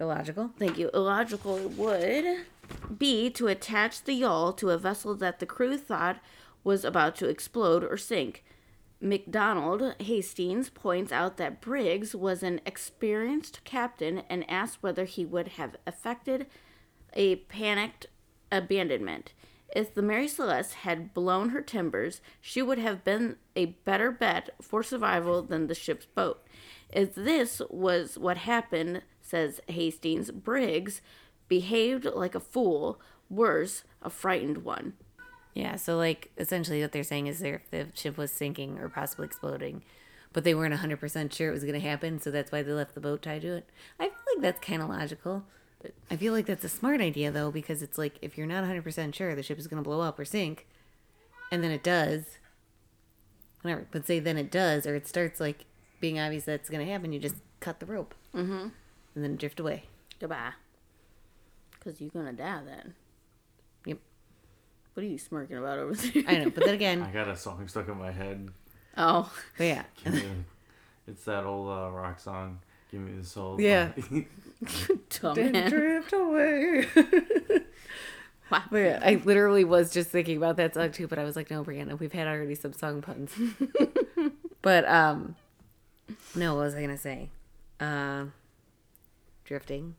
[0.00, 0.50] Illogical.
[0.58, 2.46] thank you, illogical would
[2.96, 6.20] be to attach the yawl to a vessel that the crew thought
[6.64, 8.42] was about to explode or sink.
[9.00, 15.48] Macdonald Hastings points out that Briggs was an experienced captain and asks whether he would
[15.48, 16.46] have effected
[17.14, 18.06] a panicked
[18.52, 19.32] abandonment.
[19.74, 24.50] If the Mary Celeste had blown her timbers, she would have been a better bet
[24.60, 26.42] for survival than the ship's boat.
[26.92, 31.00] If this was what happened, says Hastings, Briggs
[31.48, 34.94] behaved like a fool, worse, a frightened one.
[35.54, 39.26] Yeah, so like essentially what they're saying is if the ship was sinking or possibly
[39.26, 39.82] exploding,
[40.32, 42.94] but they weren't 100% sure it was going to happen, so that's why they left
[42.94, 43.68] the boat tied to it.
[43.98, 45.44] I feel like that's kind of logical.
[45.80, 48.64] But I feel like that's a smart idea though because it's like if you're not
[48.64, 50.66] 100% sure the ship is going to blow up or sink
[51.50, 52.38] and then it does
[53.62, 55.64] whatever, but say then it does or it starts like
[56.00, 58.14] being obvious that's going to happen, you just cut the rope.
[58.34, 58.68] Mm-hmm.
[59.14, 59.84] And then drift away.
[60.20, 60.52] Goodbye.
[61.72, 62.94] Because you're going to die then.
[63.86, 63.98] Yep.
[64.94, 66.22] What are you smirking about over there?
[66.26, 68.48] I know, but then again, I got a song stuck in my head.
[68.96, 69.32] oh.
[69.56, 69.84] but yeah.
[70.04, 70.22] Give me-
[71.06, 72.60] it's that old uh, rock song.
[72.90, 73.60] Give me the soul.
[73.60, 73.92] Yeah.
[74.64, 75.70] Dumbass.
[75.70, 76.86] drift away.
[78.50, 78.62] Wow.
[78.70, 81.50] But yeah, I literally was just thinking about that song too, but I was like,
[81.50, 83.32] no, Brianna, we've had already some song puns.
[84.62, 85.36] but um,
[86.34, 87.30] no, what was I gonna say?
[87.78, 88.32] Um,
[89.50, 89.96] drifting.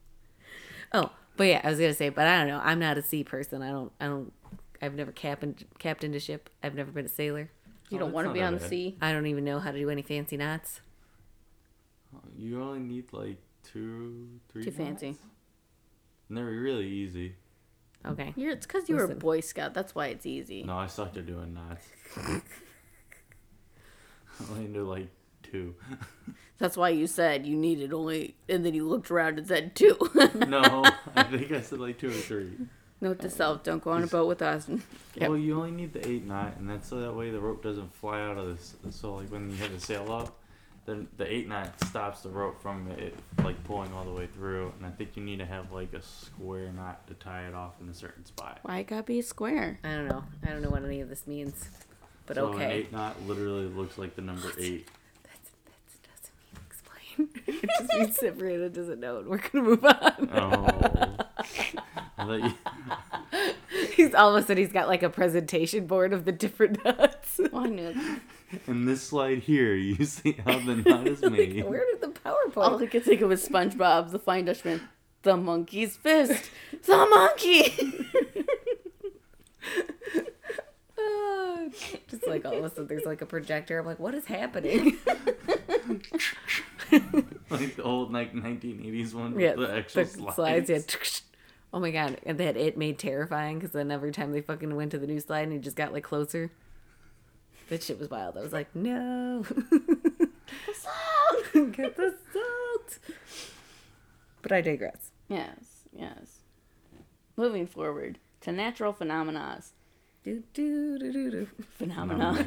[0.94, 2.60] Oh, but yeah, I was gonna say, but I don't know.
[2.64, 3.60] I'm not a sea person.
[3.60, 3.92] I don't.
[4.00, 4.32] I don't.
[4.80, 6.48] I've never captained captained a ship.
[6.62, 7.50] I've never been a sailor.
[7.90, 8.70] You Oh, don't that's want to be that on the bad.
[8.70, 8.96] sea.
[9.02, 10.80] I don't even know how to do any fancy knots.
[12.34, 14.64] You only need like two, three.
[14.64, 15.08] Too fancy.
[15.08, 15.20] knots.
[16.30, 17.34] And they're really easy.
[18.06, 18.32] Okay.
[18.34, 19.74] You're, it's because you were a Boy Scout.
[19.74, 20.62] That's why it's easy.
[20.62, 21.84] No, I sucked at doing knots.
[22.16, 22.40] I
[24.50, 25.08] only knew like
[25.42, 25.74] two.
[26.62, 29.98] That's why you said you needed only, and then you looked around and said two.
[30.46, 30.84] no,
[31.16, 32.52] I think I said like two or three.
[33.00, 34.68] Note to uh, self: Don't go on a boat with us.
[35.16, 35.28] Yep.
[35.28, 37.92] Well, you only need the eight knot, and that's so that way the rope doesn't
[37.92, 38.76] fly out of this.
[38.90, 40.38] So like when you have the sail up,
[40.86, 44.72] then the eight knot stops the rope from it like pulling all the way through.
[44.78, 47.72] And I think you need to have like a square knot to tie it off
[47.80, 48.60] in a certain spot.
[48.62, 49.80] Why it gotta be square?
[49.82, 50.22] I don't know.
[50.46, 51.68] I don't know what any of this means.
[52.24, 52.72] But so an okay.
[52.72, 54.86] eight knot literally looks like the number eight.
[57.16, 60.30] That mean it just means that Brianna doesn't know, and we're gonna move on.
[60.32, 61.16] Oh.
[62.28, 62.54] You,
[63.94, 67.40] He's all of a sudden he's got like a presentation board of the different nuts.
[67.52, 67.88] Well, I knew.
[68.52, 68.60] it.
[68.68, 71.64] in this slide here, you see how the knot is made.
[71.64, 72.56] Where did the PowerPoint?
[72.56, 74.80] All I could think of was SpongeBob, the Flying Dutchman.
[75.22, 76.50] The monkey's fist.
[76.84, 78.08] The monkey.
[82.08, 83.78] Just like all of a sudden there's like a projector.
[83.78, 84.98] I'm like, what is happening?
[87.50, 90.70] like the old like 1980s one yeah, the actual the slides.
[90.70, 90.80] Yeah.
[91.74, 94.90] Oh my god, and that it made terrifying because then every time they fucking went
[94.90, 96.50] to the new slide and he just got like closer.
[97.70, 98.36] That shit was wild.
[98.36, 99.44] I was like, no.
[101.54, 102.98] Get the salt.
[104.42, 105.12] But I digress.
[105.28, 106.40] yes, yes.
[107.36, 109.62] Moving forward to natural phenomena.
[110.24, 111.48] Do, do, do, do, do.
[111.78, 112.46] Phenomena.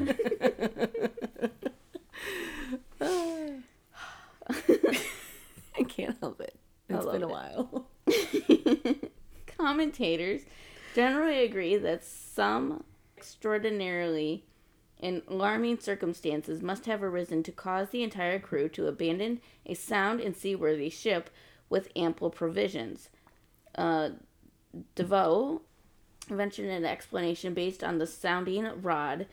[5.78, 6.58] I can't help it.
[6.88, 7.30] It's been a it.
[7.30, 7.86] while.
[9.58, 10.42] Commentators
[10.94, 12.82] generally agree that some
[13.16, 14.44] extraordinarily
[14.98, 20.20] and alarming circumstances must have arisen to cause the entire crew to abandon a sound
[20.20, 21.28] and seaworthy ship
[21.68, 23.10] with ample provisions.
[23.74, 24.10] Uh,
[24.94, 25.62] DeVoe
[26.28, 29.26] ventured an explanation based on the sounding rod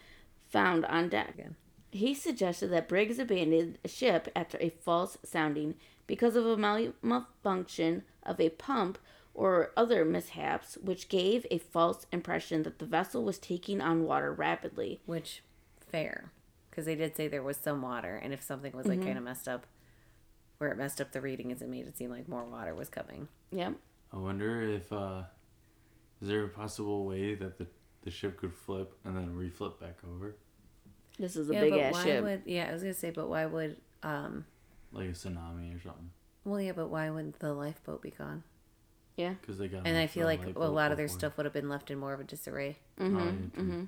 [0.49, 1.33] found on deck.
[1.33, 1.55] Again.
[1.91, 5.75] He suggested that Briggs abandoned a ship after a false sounding
[6.07, 8.97] because of a malfunction of a pump
[9.33, 14.31] or other mishaps, which gave a false impression that the vessel was taking on water
[14.31, 15.01] rapidly.
[15.05, 15.43] Which,
[15.79, 16.31] fair.
[16.69, 19.23] Because they did say there was some water, and if something was like kind of
[19.23, 19.67] messed up,
[20.57, 23.27] where it messed up the readings, it made it seem like more water was coming.
[23.51, 23.73] Yep.
[24.11, 25.23] I wonder if uh,
[26.23, 27.67] is there a possible way that the
[28.03, 30.35] the ship could flip and then reflip back over
[31.19, 32.23] This is a yeah, big but ass why ship.
[32.23, 32.41] would?
[32.45, 33.77] Yeah, I was gonna say, but why would?
[34.01, 34.45] um
[34.91, 36.09] like a tsunami or something?
[36.45, 38.43] Well, yeah, but why wouldn't the lifeboat be gone?
[39.15, 39.35] Yeah.
[39.39, 39.85] Because they got.
[39.87, 41.19] And I feel like a lot of their before.
[41.19, 42.77] stuff would have been left in more of a disarray.
[42.99, 43.17] Mm-hmm.
[43.17, 43.87] Oh, yeah, true.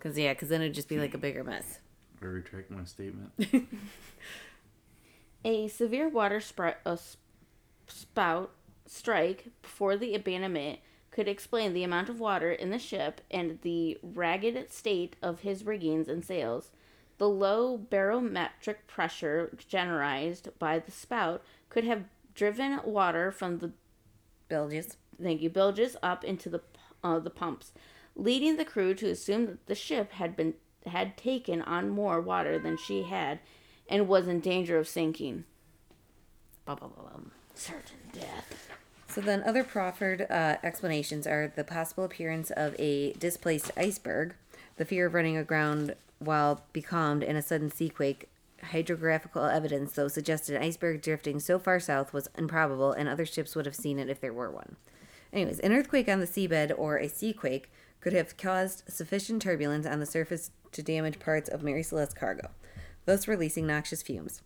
[0.00, 1.78] Cause yeah, cause then it'd just be like a bigger mess.
[2.20, 3.32] I retract my statement.
[5.44, 7.16] A severe water spr- uh, s-
[7.88, 8.52] spout
[8.86, 10.78] strike before the abandonment
[11.12, 15.64] could explain the amount of water in the ship and the ragged state of his
[15.64, 16.72] riggings and sails.
[17.18, 23.72] The low barometric pressure generated by the spout could have driven water from the
[24.48, 24.96] Bilges.
[25.22, 26.60] thank you bilges up into the
[27.04, 27.72] uh, the pumps,
[28.14, 30.54] leading the crew to assume that the ship had been
[30.86, 33.38] had taken on more water than she had,
[33.88, 35.44] and was in danger of sinking.
[36.64, 37.30] Bum, bum, bum, bum.
[37.54, 38.71] Certain death.
[39.12, 44.34] So then, other proffered uh, explanations are the possible appearance of a displaced iceberg,
[44.78, 48.24] the fear of running aground while becalmed in a sudden seaquake.
[48.62, 53.54] Hydrographical evidence, though, suggested an iceberg drifting so far south was improbable, and other ships
[53.54, 54.76] would have seen it if there were one.
[55.30, 57.64] Anyways, an earthquake on the seabed or a seaquake
[58.00, 62.48] could have caused sufficient turbulence on the surface to damage parts of Mary Celeste's cargo,
[63.04, 64.40] thus releasing noxious fumes.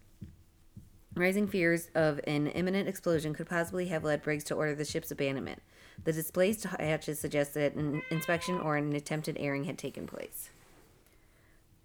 [1.17, 5.11] Rising fears of an imminent explosion could possibly have led Briggs to order the ship's
[5.11, 5.63] abandonment.
[6.05, 10.51] The displaced hatches suggest that an inspection or an attempted airing had taken place.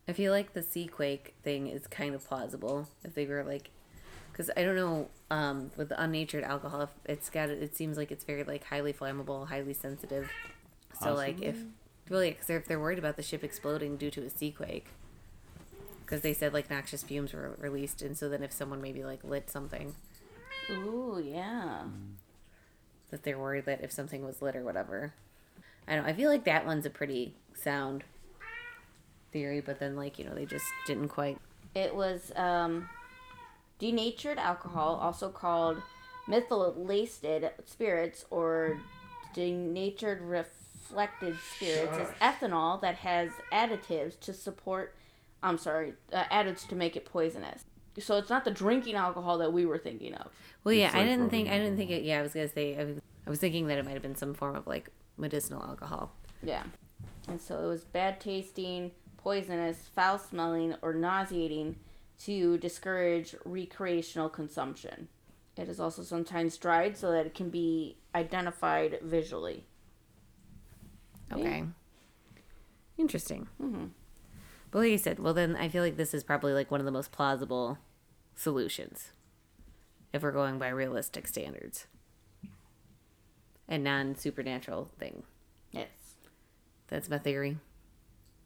[0.05, 3.69] I feel like the sea quake thing is kind of plausible if they were like,
[4.33, 8.25] because I don't know, um, with the unnatured alcohol, it's got it seems like it's
[8.25, 10.29] very like highly flammable, highly sensitive.
[11.01, 11.57] So like if,
[12.09, 14.87] well, yeah, because if they're worried about the ship exploding due to a sea quake,
[16.11, 19.23] because they said like noxious fumes were released, and so then if someone maybe like
[19.23, 19.95] lit something,
[20.69, 21.83] Ooh, yeah.
[23.11, 25.13] that they're worried that if something was lit or whatever.
[25.87, 26.03] I don't.
[26.03, 28.03] I feel like that one's a pretty sound
[29.31, 31.37] theory, but then like you know they just didn't quite.
[31.75, 32.89] It was um,
[33.79, 35.81] denatured alcohol, also called
[36.27, 38.81] methylated spirits or
[39.33, 44.93] denatured reflected spirits, is ethanol that has additives to support.
[45.43, 47.65] I'm sorry, uh, additives to make it poisonous.
[47.99, 50.27] So it's not the drinking alcohol that we were thinking of.
[50.63, 51.49] Well, yeah, It's I like didn't think.
[51.49, 52.03] I didn't think it.
[52.03, 52.77] Yeah, I was gonna say.
[52.77, 55.61] I was, I was thinking that it might have been some form of like medicinal
[55.63, 56.13] alcohol.
[56.41, 56.63] Yeah.
[57.27, 61.75] And so it was bad tasting, poisonous, foul smelling, or nauseating
[62.23, 65.07] to discourage recreational consumption.
[65.57, 69.65] It is also sometimes dried so that it can be identified visually.
[71.31, 71.63] Okay.
[72.97, 73.47] Interesting.
[73.61, 73.85] Mm-hmm.
[74.71, 76.85] But like you said, well then I feel like this is probably like one of
[76.85, 77.77] the most plausible
[78.35, 79.11] solutions,
[80.13, 81.87] if we're going by realistic standards,
[83.67, 85.23] and non supernatural thing.
[85.71, 85.87] Yes.
[86.87, 87.57] That's my theory.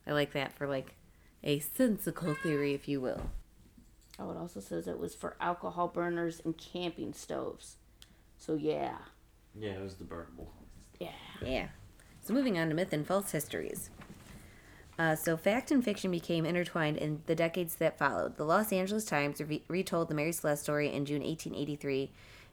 [0.08, 0.96] I like that for like
[1.44, 3.30] a sensical theory, if you will.
[4.18, 7.78] Oh, it also says it was for alcohol burners and camping stoves.
[8.38, 8.98] So yeah.
[9.54, 10.48] Yeah, it was the burnable.
[11.00, 11.10] Yeah.
[11.42, 11.68] Yeah.
[12.22, 13.90] So moving on to myth and false histories.
[14.98, 18.38] Uh, so fact and fiction became intertwined in the decades that followed.
[18.38, 22.12] The Los Angeles Times re- retold the Mary Celeste story in June 1883,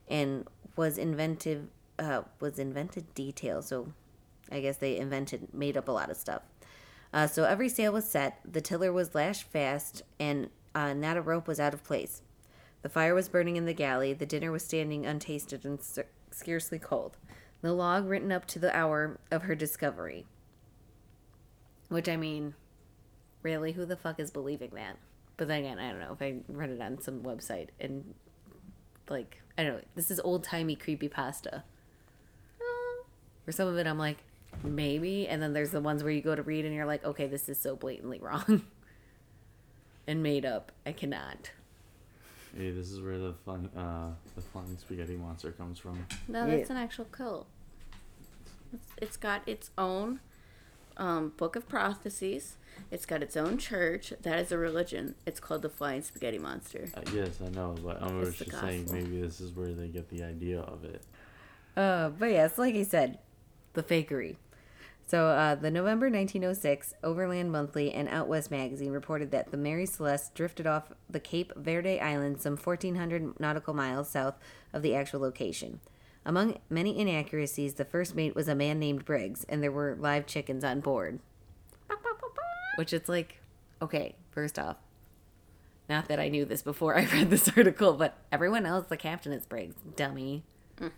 [0.08, 3.62] and was inventive uh, was invented detail.
[3.62, 3.92] So
[4.50, 6.42] I guess they invented made up a lot of stuff.
[7.12, 11.22] Uh, so every sail was set, the tiller was lashed fast, and uh, not a
[11.22, 12.22] rope was out of place.
[12.80, 14.12] The fire was burning in the galley.
[14.12, 15.78] The dinner was standing untasted and
[16.30, 17.16] scarcely cold.
[17.60, 20.26] The log written up to the hour of her discovery.
[21.92, 22.54] Which I mean,
[23.42, 24.96] really, who the fuck is believing that?
[25.36, 28.14] But then again, I don't know if I read it on some website and
[29.10, 29.80] like I don't know.
[29.94, 31.64] This is old timey creepy pasta.
[33.44, 34.18] For some of it, I'm like
[34.64, 37.26] maybe, and then there's the ones where you go to read and you're like, okay,
[37.26, 38.62] this is so blatantly wrong
[40.06, 40.72] and made up.
[40.86, 41.50] I cannot.
[42.56, 46.06] Hey, this is where the fun, uh, the flying spaghetti monster comes from.
[46.28, 46.56] No, Yeah.
[46.56, 47.46] that's an actual cult.
[48.72, 50.20] It's, it's got its own
[50.96, 52.56] um, book of prophecies.
[52.90, 54.12] It's got its own church.
[54.22, 55.14] That is a religion.
[55.26, 56.88] It's called the Flying Spaghetti Monster.
[56.94, 60.08] Uh, yes, I know, but I was just saying maybe this is where they get
[60.08, 61.02] the idea of it.
[61.76, 63.18] Uh, but yes, like I said,
[63.72, 64.36] the fakery.
[65.06, 69.84] So, uh, the November 1906 Overland Monthly and Out West magazine reported that the Mary
[69.84, 74.36] Celeste drifted off the Cape Verde Island some 1,400 nautical miles south
[74.72, 75.80] of the actual location.
[76.24, 80.26] Among many inaccuracies, the first mate was a man named Briggs, and there were live
[80.26, 81.18] chickens on board.
[82.76, 83.40] Which it's like,
[83.82, 84.76] okay, first off,
[85.88, 89.32] not that I knew this before I read this article, but everyone else, the captain
[89.32, 89.74] is Briggs.
[89.96, 90.44] Dummy.
[90.78, 90.90] Mm,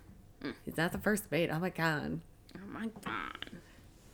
[0.42, 0.54] mm.
[0.64, 1.50] He's not the first mate.
[1.50, 2.20] Oh my god.
[2.54, 3.50] Oh my god.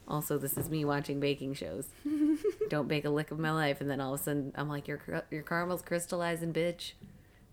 [0.09, 1.89] Also, this is me watching baking shows.
[2.69, 4.89] Don't bake a lick of my life, and then all of a sudden I'm like,
[4.89, 5.01] your
[5.31, 6.93] your caramel's crystallizing, bitch.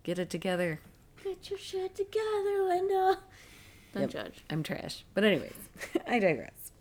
[0.03, 0.79] Get it together.
[1.23, 3.19] Get your shit together, Linda.
[3.93, 4.09] Don't Yep.
[4.11, 4.43] judge.
[4.49, 5.03] I'm trash.
[5.13, 5.53] But anyways,
[6.07, 6.71] I digress.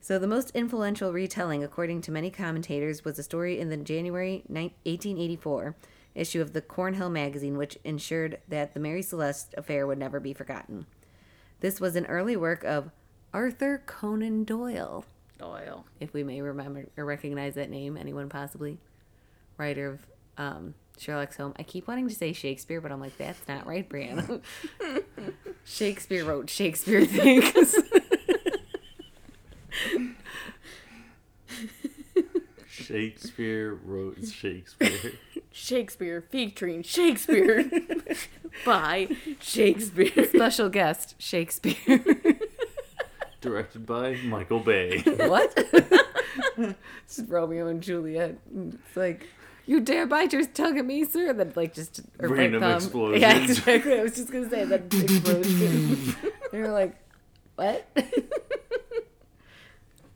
[0.00, 4.42] So the most influential retelling, according to many commentators, was a story in the January
[4.48, 5.76] ni- 1884
[6.14, 10.34] issue of the Cornhill magazine, which ensured that the Mary Celeste affair would never be
[10.34, 10.86] forgotten.
[11.60, 12.90] This was an early work of
[13.32, 15.04] Arthur Conan Doyle,
[15.38, 15.86] Doyle.
[16.00, 17.96] if we may remember or recognize that name.
[17.96, 18.78] Anyone possibly?
[19.56, 21.54] Writer of um, Sherlock Holmes.
[21.58, 24.40] I keep wanting to say Shakespeare, but I'm like, that's not right, Brianna.
[25.64, 27.74] Shakespeare wrote Shakespeare things.
[32.68, 35.12] Shakespeare wrote Shakespeare.
[35.50, 37.70] Shakespeare featuring Shakespeare
[38.64, 39.08] by
[39.40, 40.28] Shakespeare.
[40.28, 42.14] Special guest, Shakespeare.
[43.40, 45.00] Directed by Michael Bay.
[45.00, 45.52] what?
[46.56, 48.36] it's Romeo and Juliet.
[48.54, 49.26] It's like,
[49.66, 51.32] you dare bite your tongue at me, sir?
[51.32, 53.14] Then, like, just or Random thumb.
[53.14, 53.98] Yeah, exactly.
[53.98, 56.16] I was just gonna say that explosion.
[56.52, 56.96] they were like,
[57.56, 57.86] what?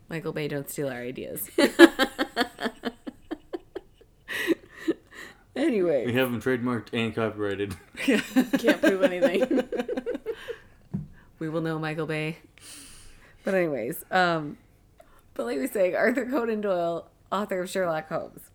[0.09, 1.49] Michael Bay, don't steal our ideas.
[5.55, 7.75] Anyway, we have them trademarked and copyrighted.
[7.97, 9.67] Can't prove anything.
[11.39, 12.37] we will know Michael Bay.
[13.43, 14.57] But anyways, um,
[15.33, 18.46] but like we were saying, Arthur Conan Doyle, author of Sherlock Holmes,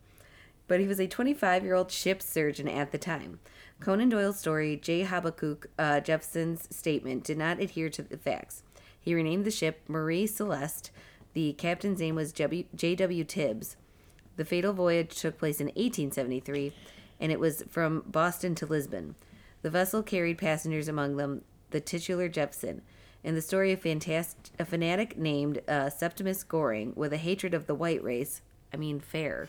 [0.73, 3.41] but he was a 25 year old ship surgeon at the time.
[3.79, 5.03] Conan Doyle's story, J.
[5.03, 8.63] Habakkuk uh, Jephson's statement, did not adhere to the facts.
[8.99, 10.91] He renamed the ship Marie Celeste.
[11.35, 13.25] The captain's name was J.W.
[13.25, 13.77] Tibbs.
[14.37, 16.73] The fatal voyage took place in 1873,
[17.21, 19.15] and it was from Boston to Lisbon.
[19.61, 22.81] The vessel carried passengers, among them the titular Jepson.
[23.23, 27.75] In the story, fantast- a fanatic named uh, Septimus Goring, with a hatred of the
[27.75, 28.41] white race,
[28.73, 29.49] I mean fair,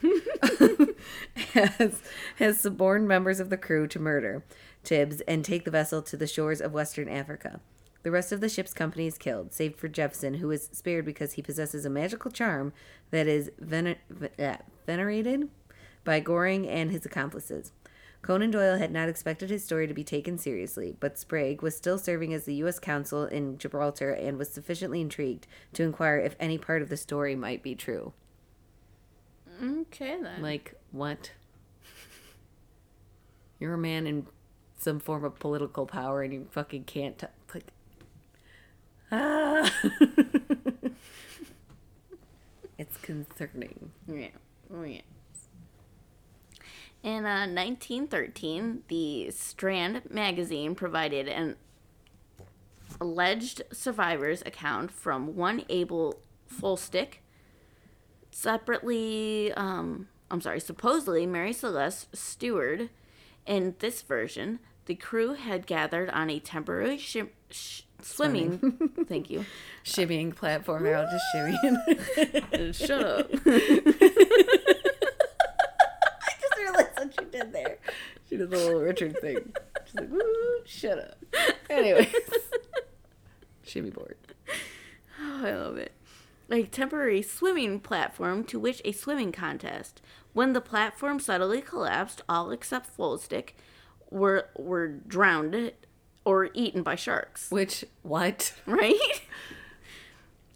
[1.54, 2.02] has,
[2.38, 4.44] has suborned members of the crew to murder
[4.84, 7.62] Tibbs and take the vessel to the shores of Western Africa.
[8.04, 11.34] The rest of the ship's company is killed, save for Jefferson, who is spared because
[11.34, 12.74] he possesses a magical charm
[13.12, 13.96] that is vener-
[14.38, 15.48] uh, venerated
[16.04, 17.72] by Goring and his accomplices.
[18.22, 21.98] Conan Doyle had not expected his story to be taken seriously, but Sprague was still
[21.98, 22.80] serving as the U.S.
[22.80, 27.36] consul in Gibraltar and was sufficiently intrigued to inquire if any part of the story
[27.36, 28.14] might be true.
[29.62, 30.42] Okay then.
[30.42, 31.32] Like, what?
[33.60, 34.28] You're a man in
[34.78, 37.18] some form of political power and you fucking can't.
[37.18, 37.68] T- like,
[39.12, 39.72] ah!
[42.78, 43.92] it's concerning.
[44.08, 44.28] Yeah.
[44.74, 45.02] Oh, yeah.
[47.04, 51.58] In uh, 1913, the Strand magazine provided an
[53.02, 57.16] alleged survivor's account from one Abel Fullstick.
[58.34, 62.90] Separately, um, I'm sorry, supposedly Mary Celeste steward.
[63.46, 68.80] In this version, the crew had gathered on a temporary shim- sh- swimming.
[69.08, 69.46] thank you.
[69.86, 72.74] Shimmying platform, all just shimmying.
[72.76, 73.30] Shut up.
[73.46, 73.60] I
[76.42, 77.78] just realized what you did there.
[78.30, 79.54] She did the little Richard thing.
[79.86, 80.22] She's like, Woo,
[80.66, 81.18] shut up.
[81.70, 82.08] Anyways.
[83.64, 84.16] Shimmy board.
[85.22, 85.92] Oh, I love it.
[86.54, 90.04] A temporary swimming platform to which a swimming contest.
[90.34, 93.56] When the platform suddenly collapsed, all except Fullstick
[94.12, 95.72] were were drowned
[96.24, 97.50] or eaten by sharks.
[97.50, 98.54] Which, what?
[98.68, 99.22] Right?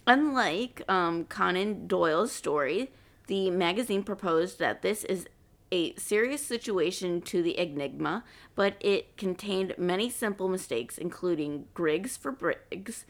[0.06, 2.92] Unlike um, Conan Doyle's story,
[3.26, 5.26] the magazine proposed that this is
[5.72, 8.24] a serious situation to the Enigma,
[8.54, 13.06] but it contained many simple mistakes, including Griggs for Briggs,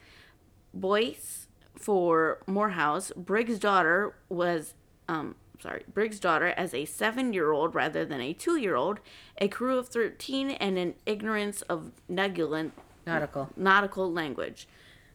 [0.74, 1.47] Boyce
[1.80, 3.12] for Morehouse.
[3.16, 4.74] Briggs' daughter was,
[5.08, 9.00] um, sorry, Briggs' daughter as a seven-year-old rather than a two-year-old,
[9.40, 12.72] a crew of thirteen, and an ignorance of negulant
[13.06, 13.50] Nautical.
[13.56, 14.68] nautical language.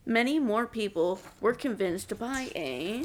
[0.07, 3.05] Many more people were convinced by a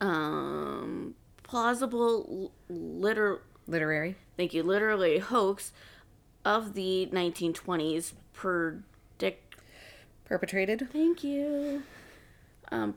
[0.00, 4.16] um, plausible liter Literary.
[4.36, 5.72] thank you literally hoax
[6.44, 9.54] of the 1920s predict
[10.24, 10.88] Perpetrated.
[10.92, 11.82] thank you
[12.70, 12.94] um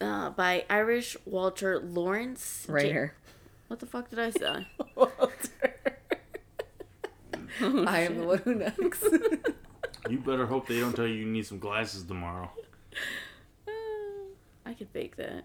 [0.00, 3.14] uh, by Irish Walter Lawrence J- Writer.
[3.68, 4.66] what the fuck did I say?
[7.60, 9.04] I am the one who knocks.
[10.08, 12.50] You better hope they don't tell you you need some glasses tomorrow.
[14.66, 15.44] I could fake that.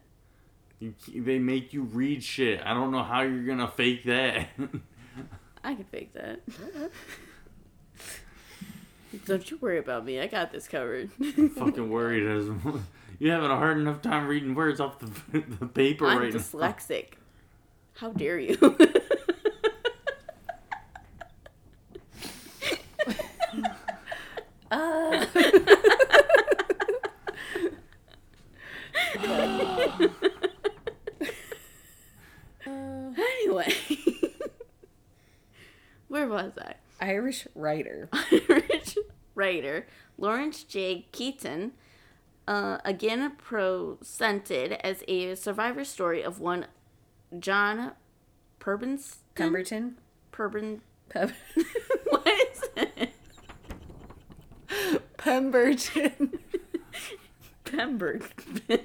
[0.79, 2.61] You, they make you read shit.
[2.65, 4.47] I don't know how you're gonna fake that.
[5.63, 6.39] I can fake that.
[9.25, 10.21] Don't you worry about me.
[10.21, 11.11] I got this covered.
[11.11, 12.49] Fucking worried as
[13.19, 16.39] you having a hard enough time reading words off the, the paper I'm right now.
[16.39, 17.09] dyslexic.
[17.95, 18.57] How dare you?
[24.71, 25.25] Uh.
[32.65, 33.73] anyway,
[36.07, 36.73] where was I?
[36.99, 38.09] Irish writer.
[38.49, 38.97] Irish
[39.35, 39.87] writer
[40.17, 41.05] Lawrence J.
[41.11, 41.73] Keaton,
[42.47, 46.67] uh, again presented as a survivor story of one
[47.39, 47.91] John
[48.59, 49.17] Purbins.
[49.35, 49.97] Pemberton.
[50.31, 50.79] Purbin.
[51.09, 51.33] Pem-
[52.09, 53.13] What is it?
[55.17, 56.39] Pemberton.
[57.65, 58.79] Pemberton.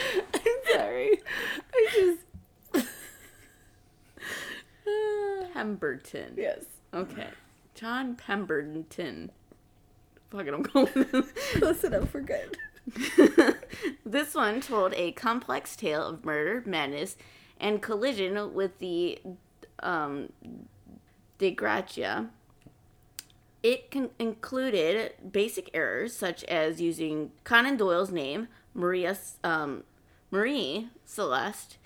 [0.00, 1.20] I'm sorry.
[1.74, 1.88] I
[2.74, 2.86] just.
[5.52, 6.34] Pemberton.
[6.36, 6.64] yes.
[6.94, 7.28] Okay.
[7.74, 9.30] John Pemberton.
[10.30, 10.88] Fuck it, I'm going.
[11.54, 12.56] Close enough for good.
[14.04, 17.16] this one told a complex tale of murder, madness,
[17.58, 19.18] and collision with the
[19.80, 20.32] um,
[21.38, 22.30] Dei Gratia.
[23.62, 29.82] It con- included basic errors such as using Conan Doyle's name, Maria um,
[30.30, 31.78] Marie Celeste,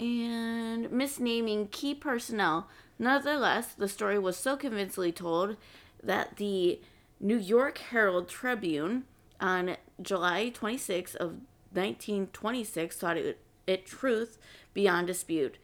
[0.00, 2.68] and misnaming key personnel.
[2.98, 5.56] Nonetheless, the story was so convincingly told
[6.02, 6.80] that the
[7.20, 9.04] New York Herald Tribune
[9.40, 11.28] on July 26 of
[11.72, 14.38] 1926 thought it, it truth
[14.74, 15.58] beyond dispute.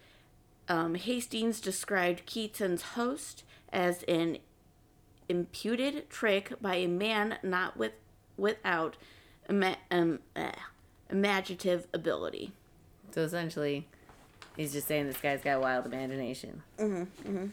[0.68, 4.38] Um, Hastings described Keaton's host as an
[5.28, 7.92] imputed trick by a man not with
[8.36, 8.96] without
[9.48, 10.52] ima- um, eh,
[11.10, 12.52] imaginative ability.
[13.10, 13.86] So essentially,
[14.56, 16.62] he's just saying this guy's got wild imagination.
[16.78, 17.46] Mm-hmm,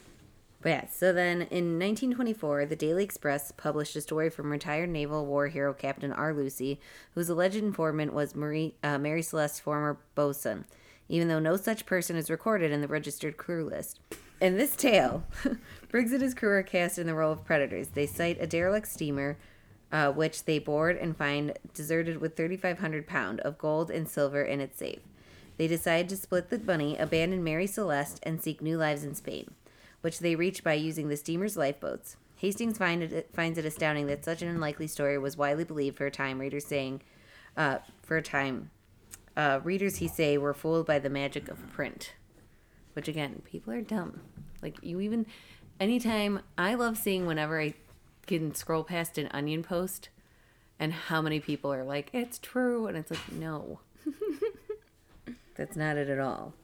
[0.62, 5.24] But yeah, so then in 1924, the Daily Express published a story from retired naval
[5.24, 6.34] war hero Captain R.
[6.34, 6.78] Lucy,
[7.14, 10.66] whose alleged informant was Marie, uh, Mary Celeste's former bosun,
[11.08, 14.00] even though no such person is recorded in the registered crew list.
[14.38, 15.24] In this tale,
[15.88, 17.88] Briggs and his crew are cast in the role of predators.
[17.88, 19.38] They sight a derelict steamer,
[19.92, 24.60] uh, which they board and find deserted with 3,500 pound of gold and silver in
[24.60, 25.00] its safe.
[25.56, 29.50] They decide to split the money, abandon Mary Celeste, and seek new lives in Spain,
[30.00, 32.16] which they reach by using the steamer's lifeboats.
[32.36, 36.06] Hastings find it, finds it astounding that such an unlikely story was widely believed for
[36.06, 36.38] a time.
[36.38, 37.02] Readers saying,
[37.56, 38.70] uh, for a time,
[39.36, 42.14] uh, readers he say were fooled by the magic of print.
[42.94, 44.20] Which again, people are dumb.
[44.62, 45.26] Like you even,
[45.78, 47.74] anytime I love seeing whenever I
[48.26, 50.08] can scroll past an onion post,
[50.78, 53.80] and how many people are like, it's true, and it's like, no.
[55.56, 56.54] That's not it at all.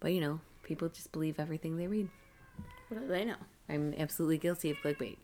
[0.00, 2.08] But you know, people just believe everything they read.
[2.88, 3.36] What do they know?
[3.68, 5.16] I'm absolutely guilty of clickbait.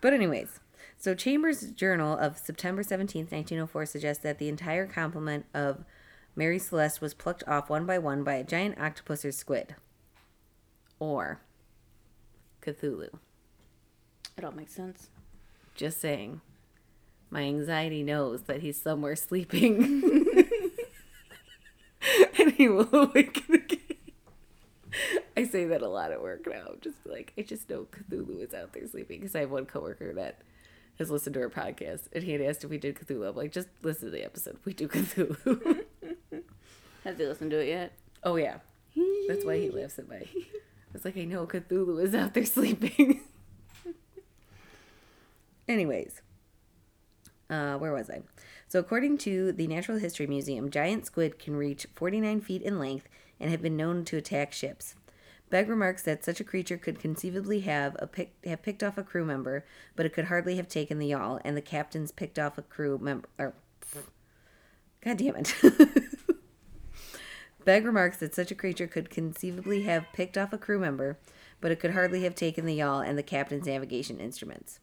[0.00, 0.60] But anyways,
[0.98, 5.84] so Chambers' journal of September 17th, 1904 suggests that the entire complement of
[6.34, 9.74] Mary Celeste was plucked off one by one by a giant octopus or squid.
[10.98, 11.40] Or
[12.62, 13.08] Cthulhu.
[14.38, 15.08] It all makes sense.
[15.74, 16.40] Just saying.
[17.30, 19.82] My anxiety knows that he's somewhere sleeping.
[22.38, 23.61] and he will awaken.
[25.36, 26.72] I say that a lot at work now.
[26.80, 30.12] Just like, I just know Cthulhu is out there sleeping because I have one coworker
[30.14, 30.40] that
[30.98, 33.28] has listened to our podcast and he had asked if we did Cthulhu.
[33.28, 34.58] I'm like, just listen to the episode.
[34.64, 35.84] We do Cthulhu.
[37.04, 37.92] Have you listened to it yet?
[38.24, 38.58] oh, yeah.
[39.28, 40.28] That's why he laughs at me.
[40.94, 43.22] It's like, I know Cthulhu is out there sleeping.
[45.68, 46.20] Anyways,
[47.48, 48.22] uh, where was I?
[48.68, 53.08] So, according to the Natural History Museum, giant squid can reach 49 feet in length
[53.40, 54.96] and have been known to attack ships.
[55.52, 59.02] Begg remarks that such a creature could conceivably have a pick, have picked off a
[59.02, 62.56] crew member, but it could hardly have taken the yawl, and the captains picked off
[62.56, 63.28] a crew member.
[63.36, 65.54] God damn it.
[67.66, 71.18] Begg remarks that such a creature could conceivably have picked off a crew member,
[71.60, 74.80] but it could hardly have taken the yawl and the captain's navigation instruments.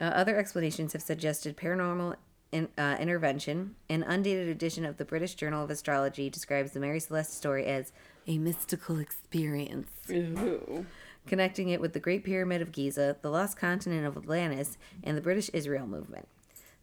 [0.00, 2.16] Uh, other explanations have suggested paranormal
[2.50, 7.00] in, uh, intervention, an undated edition of the British Journal of Astrology describes the Mary
[7.00, 7.92] Celeste story as
[8.26, 10.86] a mystical experience, Ooh.
[11.26, 15.22] connecting it with the Great Pyramid of Giza, the lost continent of Atlantis, and the
[15.22, 16.28] British Israel movement.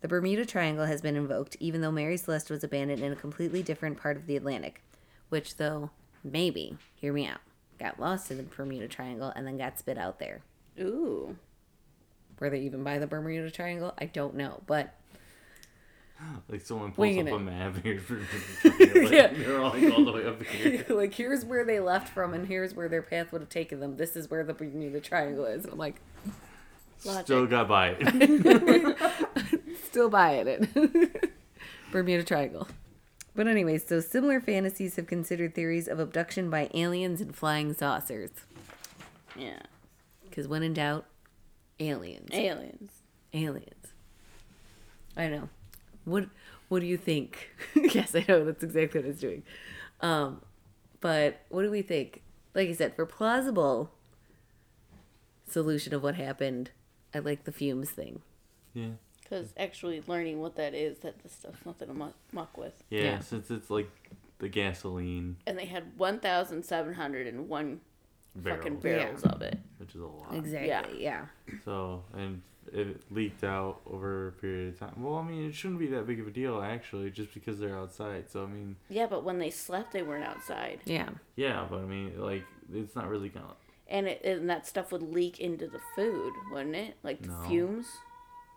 [0.01, 3.61] The Bermuda Triangle has been invoked, even though Mary Celeste was abandoned in a completely
[3.61, 4.81] different part of the Atlantic,
[5.29, 5.91] which, though,
[6.23, 7.41] maybe, hear me out,
[7.79, 10.41] got lost in the Bermuda Triangle and then got spit out there.
[10.79, 11.37] Ooh.
[12.39, 13.93] Were they even by the Bermuda Triangle?
[13.99, 14.95] I don't know, but
[16.49, 17.36] Like someone pulls Winging up it.
[17.36, 18.01] a map here.
[18.65, 19.28] like, Yeah.
[19.34, 20.86] They're all like all the way up here.
[20.89, 23.95] like here's where they left from, and here's where their path would have taken them.
[23.97, 25.63] This is where the Bermuda Triangle is.
[25.63, 26.01] And I'm like,
[26.99, 29.67] Still got by it.
[29.86, 31.32] still buying it.
[31.91, 32.67] Bermuda Triangle.
[33.34, 38.30] But anyways, so similar fantasies have considered theories of abduction by aliens and flying saucers.
[39.38, 39.59] Yeah.
[40.30, 41.05] Because when in doubt,
[41.80, 42.30] aliens.
[42.34, 42.91] Aliens.
[43.34, 43.88] aliens.
[45.17, 45.49] I don't know.
[46.06, 46.30] What
[46.70, 47.49] What do you think?
[47.76, 49.43] yes, I know that's exactly what it's doing.
[50.02, 50.41] Um,
[50.99, 52.22] but what do we think?
[52.54, 53.91] Like I said, for plausible
[55.47, 56.72] solution of what happened,
[57.14, 58.22] I like the fumes thing.
[58.74, 58.88] Yeah.
[59.22, 62.84] Because actually learning what that is, that this stuff's nothing to muck, muck with.
[62.89, 63.02] yeah.
[63.04, 63.20] Yeah.
[63.20, 63.89] Since it's like
[64.39, 67.82] the gasoline And they had 1,701
[68.43, 69.60] fucking barrels, barrels of it.
[69.78, 70.34] which is a lot.
[70.34, 71.04] Exactly.
[71.04, 71.26] Yeah.
[71.64, 72.41] So and
[72.72, 74.93] it leaked out over a period of time.
[75.03, 77.78] Well, I mean, it shouldn't be that big of a deal actually, just because they're
[77.78, 78.30] outside.
[78.30, 80.80] So I mean, Yeah, but when they slept, they weren't outside.
[80.86, 81.09] Yeah.
[81.36, 82.43] yeah, but I mean, like,
[82.74, 83.55] it's not really gonna.
[83.88, 86.95] And, it, and that stuff would leak into the food, wouldn't it?
[87.03, 87.43] Like the No.
[87.47, 87.88] fumes?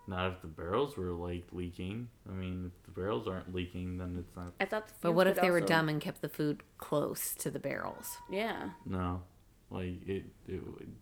[0.06, 2.08] Not if the barrels were like leaking.
[2.28, 4.52] I mean, if the barrels aren't leaking, then it's not.
[4.60, 7.34] I thought the But what if could they were dumb and kept the food close
[7.36, 8.18] to the barrels?
[8.30, 9.22] Yeah, No,
[9.70, 10.24] like it.
[10.46, 10.94] It would.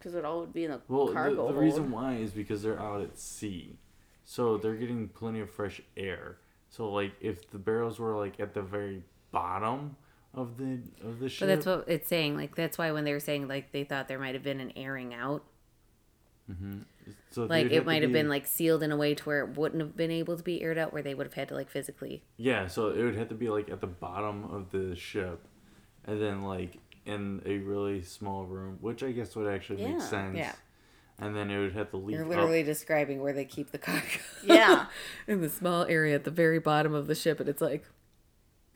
[0.00, 1.56] Because it all would be in the Well, the, cargo the hold.
[1.56, 3.76] reason why is because they're out at sea,
[4.24, 6.38] so they're getting plenty of fresh air.
[6.70, 9.96] So like, if the barrels were like at the very bottom
[10.34, 12.36] of the of the ship, But that's what it's saying.
[12.36, 14.72] Like that's why when they were saying like they thought there might have been an
[14.76, 15.44] airing out,
[16.50, 16.78] mm-hmm.
[17.30, 19.56] so like it might have be- been like sealed in a way to where it
[19.56, 21.68] wouldn't have been able to be aired out, where they would have had to like
[21.68, 22.22] physically.
[22.36, 25.40] Yeah, so it would have to be like at the bottom of the ship,
[26.06, 30.02] and then like in a really small room, which I guess would actually Yeah, make
[30.02, 30.36] sense.
[30.36, 30.52] yeah.
[31.18, 32.30] And then it would have to leak You're up.
[32.30, 34.06] literally describing where they keep the cargo.
[34.44, 34.86] Yeah.
[35.26, 37.84] in the small area at the very bottom of the ship, and it's like,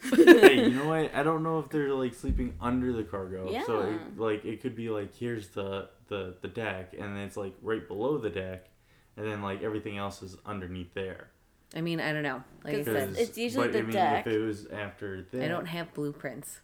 [0.03, 1.15] hey, you know what?
[1.15, 3.47] I don't know if they're like sleeping under the cargo.
[3.67, 3.95] So Yeah.
[3.95, 7.55] it, like it could be like here's the the the deck, and then it's like
[7.63, 8.67] right below the deck,
[9.17, 11.29] and then like everything else is underneath there.
[11.75, 12.45] I mean, I don't know.
[12.63, 14.27] Like I 'Cause said, 'Cause- it's usually but, the I mean, deck.
[14.27, 16.61] If it was after that, I don't have blueprints.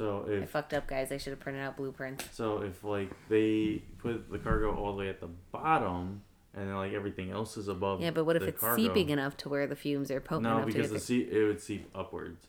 [0.00, 1.12] So I fucked up, guys.
[1.12, 2.24] I should have printed out blueprints.
[2.32, 6.22] So if like they put the cargo all the way at the bottom,
[6.54, 8.00] and then like everything else is above.
[8.00, 10.64] Yeah, but what if it's cargo- seeping enough to where the fumes are potent No,
[10.64, 12.46] because to the seep it would seep upwards.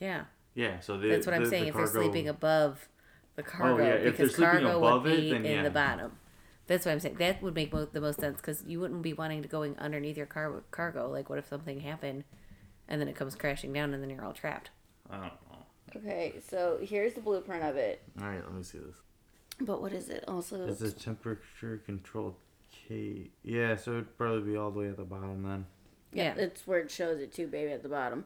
[0.00, 0.24] Yeah,
[0.56, 1.62] Yeah, so the, that's what I'm saying.
[1.62, 2.88] the if they're cargo- sleeping above
[3.36, 5.52] the oh, cargo, yeah, if they're because sleeping cargo above would it, be then in
[5.58, 5.62] yeah.
[5.62, 6.18] the bottom.
[6.66, 7.18] That's what I'm saying.
[7.20, 10.16] That would make mo- the most sense because you wouldn't be wanting to going underneath
[10.16, 11.08] your car- cargo.
[11.08, 12.24] Like, what if something happened,
[12.88, 14.70] and then it comes crashing down, and then you're all trapped?
[15.08, 15.30] I don't know.
[15.96, 18.02] Okay, so here's the blueprint of it.
[18.20, 18.96] All right, let me see this.
[19.60, 20.24] But what is it?
[20.26, 22.34] Also, It's a temperature controlled
[22.72, 23.30] K.
[23.42, 25.66] Yeah, so it'd probably be all the way at the bottom then.
[26.12, 28.24] Yeah, it's where it shows it too, baby, at the bottom.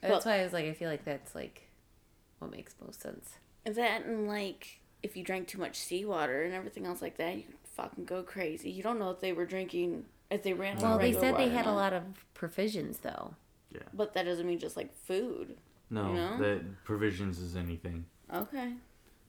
[0.00, 1.68] that's why I was like, I feel like that's like
[2.38, 3.30] what makes most sense.
[3.64, 7.36] Is that and like if you drank too much seawater and everything else like that,
[7.36, 7.44] you
[7.76, 8.70] fucking go crazy.
[8.70, 10.78] You don't know if they were drinking if they ran.
[10.78, 12.02] Well, they regular said they had or a lot of
[12.34, 13.34] provisions, though.
[13.72, 13.80] Yeah.
[13.92, 15.56] But that doesn't mean just like food.
[15.92, 16.38] No, You know?
[16.38, 18.06] that provisions is anything.
[18.32, 18.72] Okay.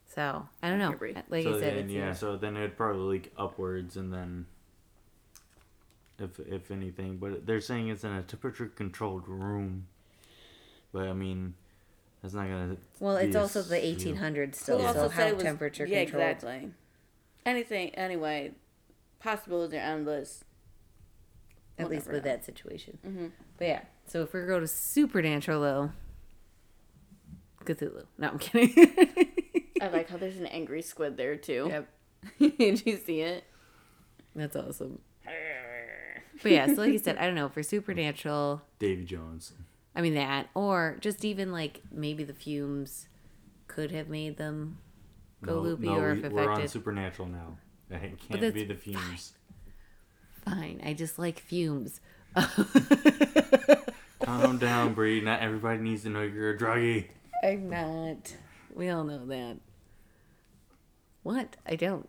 [0.08, 0.96] So I don't know.
[1.30, 4.46] Like so I said, then, it's yeah, so then it'd probably leak upwards and then,
[6.20, 9.88] if if anything, but they're saying it's in a temperature controlled room.
[10.94, 11.56] But I mean,
[12.22, 12.78] that's not gonna.
[13.00, 14.78] well, be it's a also the 1800s still.
[14.80, 16.24] Well, So how it was- temperature yeah, controlled?
[16.30, 16.72] exactly.
[17.46, 18.54] Anything anyway,
[19.20, 20.46] possibilities are endless.
[21.78, 22.30] At We'll least with know.
[22.30, 23.00] that situation.
[23.06, 23.32] Mhm.
[23.58, 25.92] But yeah, so if we go to supernatural though,
[27.64, 28.06] Cthulhu.
[28.18, 28.74] No, I'm kidding.
[29.82, 31.68] I like how there's an angry squid there too.
[31.70, 31.90] yep,
[32.58, 33.44] Did you see it?
[34.36, 35.00] that's awesome.
[36.42, 38.64] But yeah, so like you said, I don't know for supernatural.
[38.80, 39.54] Davy Jones.
[39.96, 43.08] I mean that, or just even like maybe the fumes
[43.68, 44.80] could have made them
[45.44, 47.58] go No, loopy, no, or we, if we're on supernatural now.
[47.92, 49.34] It can't that's be the fumes.
[50.44, 52.02] Fine, I just like fumes.
[54.24, 55.22] Calm down, Bri.
[55.22, 57.06] Not everybody needs to know you're a druggie.
[57.44, 58.34] I'm not.
[58.74, 59.58] We all know that.
[61.24, 61.58] What?
[61.68, 62.08] I don't.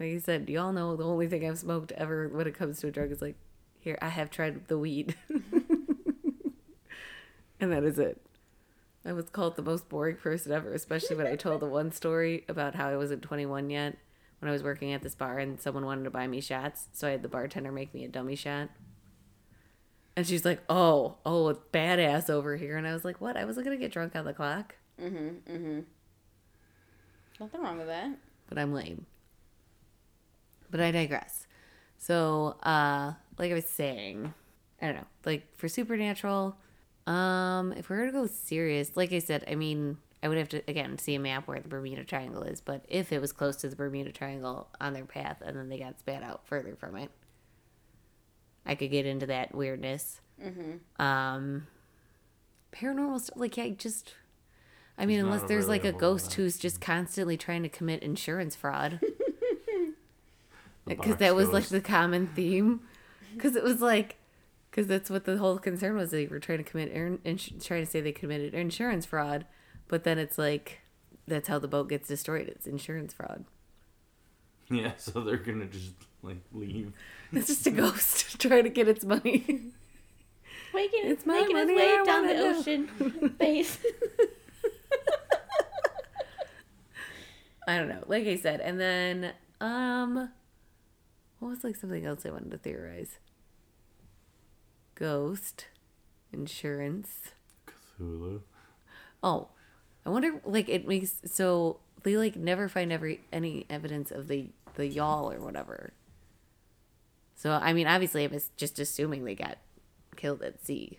[0.00, 2.80] Like you said, you all know the only thing I've smoked ever when it comes
[2.80, 3.36] to a drug is like
[3.78, 5.16] Here, I have tried the weed.
[7.60, 8.22] and that is it.
[9.04, 12.44] I was called the most boring person ever, especially when I told the one story
[12.48, 13.98] about how I wasn't 21 yet
[14.38, 16.88] when I was working at this bar and someone wanted to buy me shots.
[16.92, 18.70] So I had the bartender make me a dummy shot.
[20.16, 22.76] And she's like, oh, oh, it's badass over here.
[22.76, 23.36] And I was like, what?
[23.36, 25.52] I wasn't going to get drunk on the clock, Mm-hmm.
[25.52, 25.80] Mm-hmm.
[27.40, 28.10] Nothing wrong with that.
[28.48, 29.06] but I'm lame.
[30.70, 31.46] But I digress.
[31.98, 34.32] So, uh, like I was saying,
[34.80, 36.56] I don't know, like for Supernatural,
[37.08, 40.62] um, if we're gonna go serious, like I said, I mean, I would have to
[40.68, 43.68] again see a map where the Bermuda Triangle is, but if it was close to
[43.68, 47.10] the Bermuda Triangle on their path and then they got spat out further from it,
[48.66, 50.20] I could get into that weirdness.
[50.42, 51.02] Mm-hmm.
[51.02, 51.66] Um,
[52.72, 54.14] paranormal stuff, like I just,
[54.98, 56.34] I mean, There's unless there's like a a ghost lot.
[56.34, 59.00] who's just constantly trying to commit insurance fraud,
[60.86, 62.80] because that was like the common theme,
[63.34, 64.16] because it was like.
[64.70, 66.10] Because that's what the whole concern was.
[66.10, 69.46] They were trying to commit, earn, ins- trying to say they committed insurance fraud,
[69.86, 70.80] but then it's like,
[71.28, 72.48] that's how the boat gets destroyed.
[72.48, 73.44] It's insurance fraud.
[74.68, 75.92] Yeah, so they're gonna just
[76.24, 76.92] like leave.
[77.36, 79.44] It's just a ghost trying to get its money.
[80.74, 82.58] Making, It's my making his money, way I down the wanna know.
[82.58, 83.78] ocean base.
[87.66, 88.02] I don't know.
[88.06, 90.30] Like I said, and then um
[91.38, 93.18] what was like something else I wanted to theorize?
[94.94, 95.66] Ghost,
[96.32, 97.32] insurance.
[97.98, 98.40] Cthulhu.
[99.22, 99.48] Oh,
[100.04, 104.48] I wonder like it makes so they like never find every any evidence of the
[104.74, 105.92] the y'all or whatever.
[107.34, 109.58] So I mean, obviously, I was just assuming they got
[110.16, 110.98] killed at sea.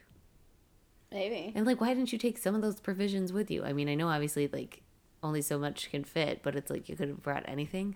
[1.12, 1.54] Maybe.
[1.56, 3.64] And like, why didn't you take some of those provisions with you?
[3.64, 4.82] I mean, I know obviously like
[5.24, 7.96] only so much can fit, but it's like you could have brought anything.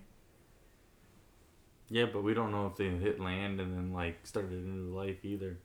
[1.88, 4.94] Yeah, but we don't know if they hit land and then like started a new
[4.94, 5.58] life either.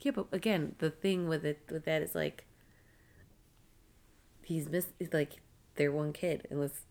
[0.00, 2.44] Yeah, but again, the thing with it with that is like
[4.42, 5.40] he's miss it's like
[5.76, 6.84] their one kid, unless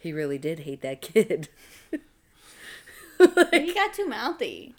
[0.00, 1.48] he really did hate that kid.
[3.52, 4.74] he got too mouthy.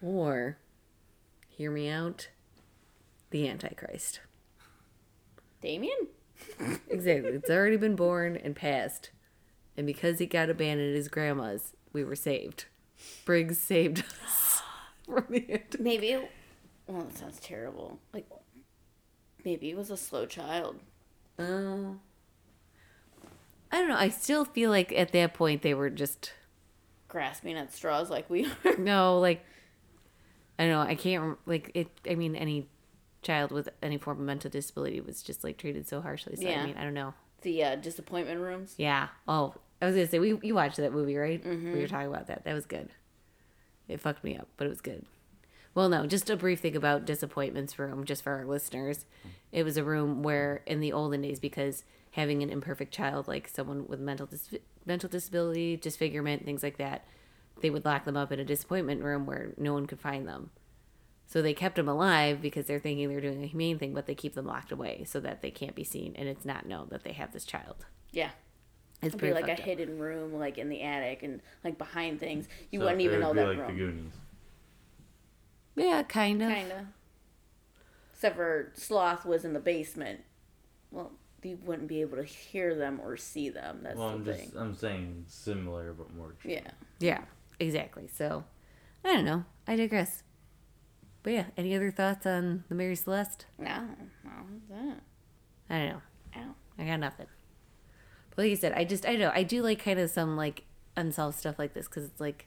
[0.00, 0.58] or
[1.48, 2.28] hear me out,
[3.30, 4.20] the Antichrist.
[5.60, 6.08] Damien?
[6.88, 7.30] Exactly.
[7.30, 9.10] It's already been born and passed.
[9.76, 12.66] And because he got abandoned at his grandma's, we were saved.
[13.24, 14.62] Briggs saved us
[15.06, 15.80] from the Antichrist.
[15.80, 16.08] Maybe.
[16.08, 16.30] It,
[16.86, 18.00] well, that sounds terrible.
[18.12, 18.26] Like,
[19.44, 20.80] maybe it was a slow child.
[21.38, 21.96] Oh.
[23.70, 23.96] I don't know.
[23.96, 26.32] I still feel like at that point they were just
[27.12, 28.76] Grasping at straws like we are.
[28.78, 29.44] no, like
[30.58, 30.80] I don't know.
[30.80, 31.88] I can't like it.
[32.08, 32.68] I mean, any
[33.20, 36.36] child with any form of mental disability was just like treated so harshly.
[36.36, 36.62] So Yeah.
[36.62, 37.12] I mean, I don't know.
[37.42, 38.74] The uh, disappointment rooms.
[38.78, 39.08] Yeah.
[39.28, 41.44] Oh, I was gonna say we you watched that movie, right?
[41.44, 42.44] We were talking about that.
[42.44, 42.88] That was good.
[43.88, 45.04] It fucked me up, but it was good.
[45.74, 49.04] Well, no, just a brief thing about disappointments room, just for our listeners.
[49.52, 53.48] It was a room where, in the olden days, because having an imperfect child, like
[53.48, 54.54] someone with mental dis-
[54.86, 57.04] mental disability, disfigurement, things like that,
[57.60, 60.50] they would lock them up in a disappointment room where no one could find them.
[61.26, 64.14] So they kept them alive because they're thinking they're doing a humane thing, but they
[64.14, 67.04] keep them locked away so that they can't be seen and it's not known that
[67.04, 67.86] they have this child.
[68.10, 68.30] Yeah.
[69.00, 69.66] It's It'd be pretty like a up.
[69.66, 72.48] hidden room, like in the attic and like behind things.
[72.70, 73.76] You So wouldn't it even would know be that like the room.
[73.78, 74.12] Goonies.
[75.74, 76.48] Yeah, kind of.
[76.50, 76.88] Kinda.
[78.12, 80.20] Except for Sloth was in the basement.
[80.90, 81.12] Well,
[81.44, 83.80] you wouldn't be able to hear them or see them.
[83.82, 84.44] That's well, the I'm thing.
[84.44, 86.34] just I'm saying similar but more.
[86.44, 86.70] Yeah.
[86.98, 87.22] Yeah,
[87.58, 88.08] exactly.
[88.08, 88.44] So,
[89.04, 89.44] I don't know.
[89.66, 90.22] I digress.
[91.22, 93.46] But yeah, any other thoughts on the Mary Celeste?
[93.58, 93.88] No.
[94.24, 94.30] No.
[94.70, 95.00] That.
[95.70, 96.02] I don't know.
[96.36, 96.54] Ow.
[96.78, 97.26] I got nothing.
[98.30, 99.32] But like you said, I just, I don't know.
[99.34, 100.64] I do like kind of some like
[100.96, 102.46] unsolved stuff like this because it's like,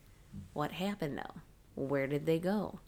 [0.54, 1.42] what happened though?
[1.76, 2.80] Where did they go?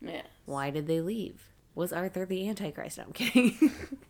[0.00, 0.22] Yeah.
[0.44, 1.48] Why did they leave?
[1.74, 2.98] Was Arthur the Antichrist?
[2.98, 3.70] No, I'm kidding.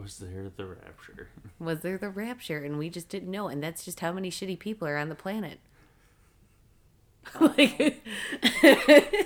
[0.00, 1.28] Was there the rapture?
[1.58, 3.48] Was there the rapture and we just didn't know?
[3.48, 5.58] And that's just how many shitty people are on the planet.
[7.40, 8.02] like,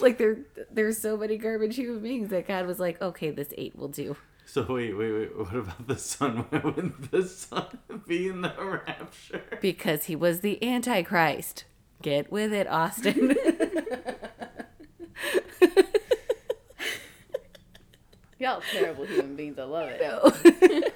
[0.00, 0.38] like there,
[0.70, 4.16] there's so many garbage human beings that God was like, okay, this eight will do.
[4.46, 5.36] So wait, wait, wait.
[5.36, 6.46] What about the son?
[6.50, 8.54] Why wouldn't the son be in the
[8.86, 9.42] rapture?
[9.60, 11.64] because he was the Antichrist.
[12.02, 13.34] Get with it, Austin.
[18.38, 19.58] Y'all terrible human beings.
[19.58, 20.94] I love it.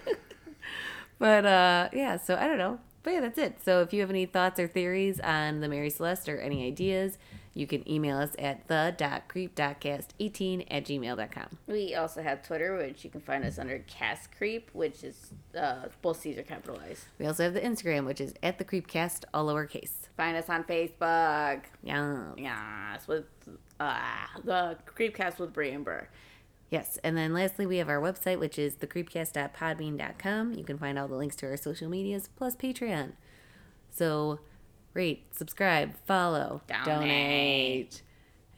[1.18, 2.78] but uh, yeah, so I don't know.
[3.02, 3.62] But yeah, that's it.
[3.64, 7.16] So if you have any thoughts or theories on the Mary Celeste or any ideas,
[7.54, 11.58] You can email us at the.creep.cast18 at gmail.com.
[11.66, 15.86] We also have Twitter, which you can find us under Cast Creep, which is uh,
[16.00, 17.06] both C's are capitalized.
[17.18, 19.90] We also have the Instagram, which is at the Creepcast, all lowercase.
[20.16, 21.62] Find us on Facebook.
[21.82, 22.26] Yeah.
[22.36, 23.24] Yes, with
[23.80, 23.98] uh,
[24.44, 26.08] the Creepcast with Bri and Ber.
[26.70, 30.52] Yes, and then lastly, we have our website, which is thecreepcast.podbean.com.
[30.54, 33.12] You can find all the links to our social medias plus Patreon.
[33.90, 34.40] So,
[34.92, 38.02] rate, subscribe, follow, donate, Donate.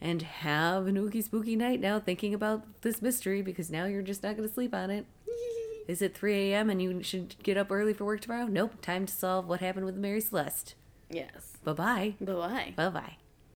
[0.01, 4.23] and have an ooky spooky night now thinking about this mystery because now you're just
[4.23, 5.05] not going to sleep on it.
[5.87, 6.69] Is it 3 a.m.
[6.69, 8.45] and you should get up early for work tomorrow?
[8.45, 8.81] Nope.
[8.81, 10.75] Time to solve what happened with Mary Celeste.
[11.09, 11.53] Yes.
[11.63, 12.13] Bye bye.
[12.19, 12.73] Bye bye.
[12.75, 13.20] Bye bye.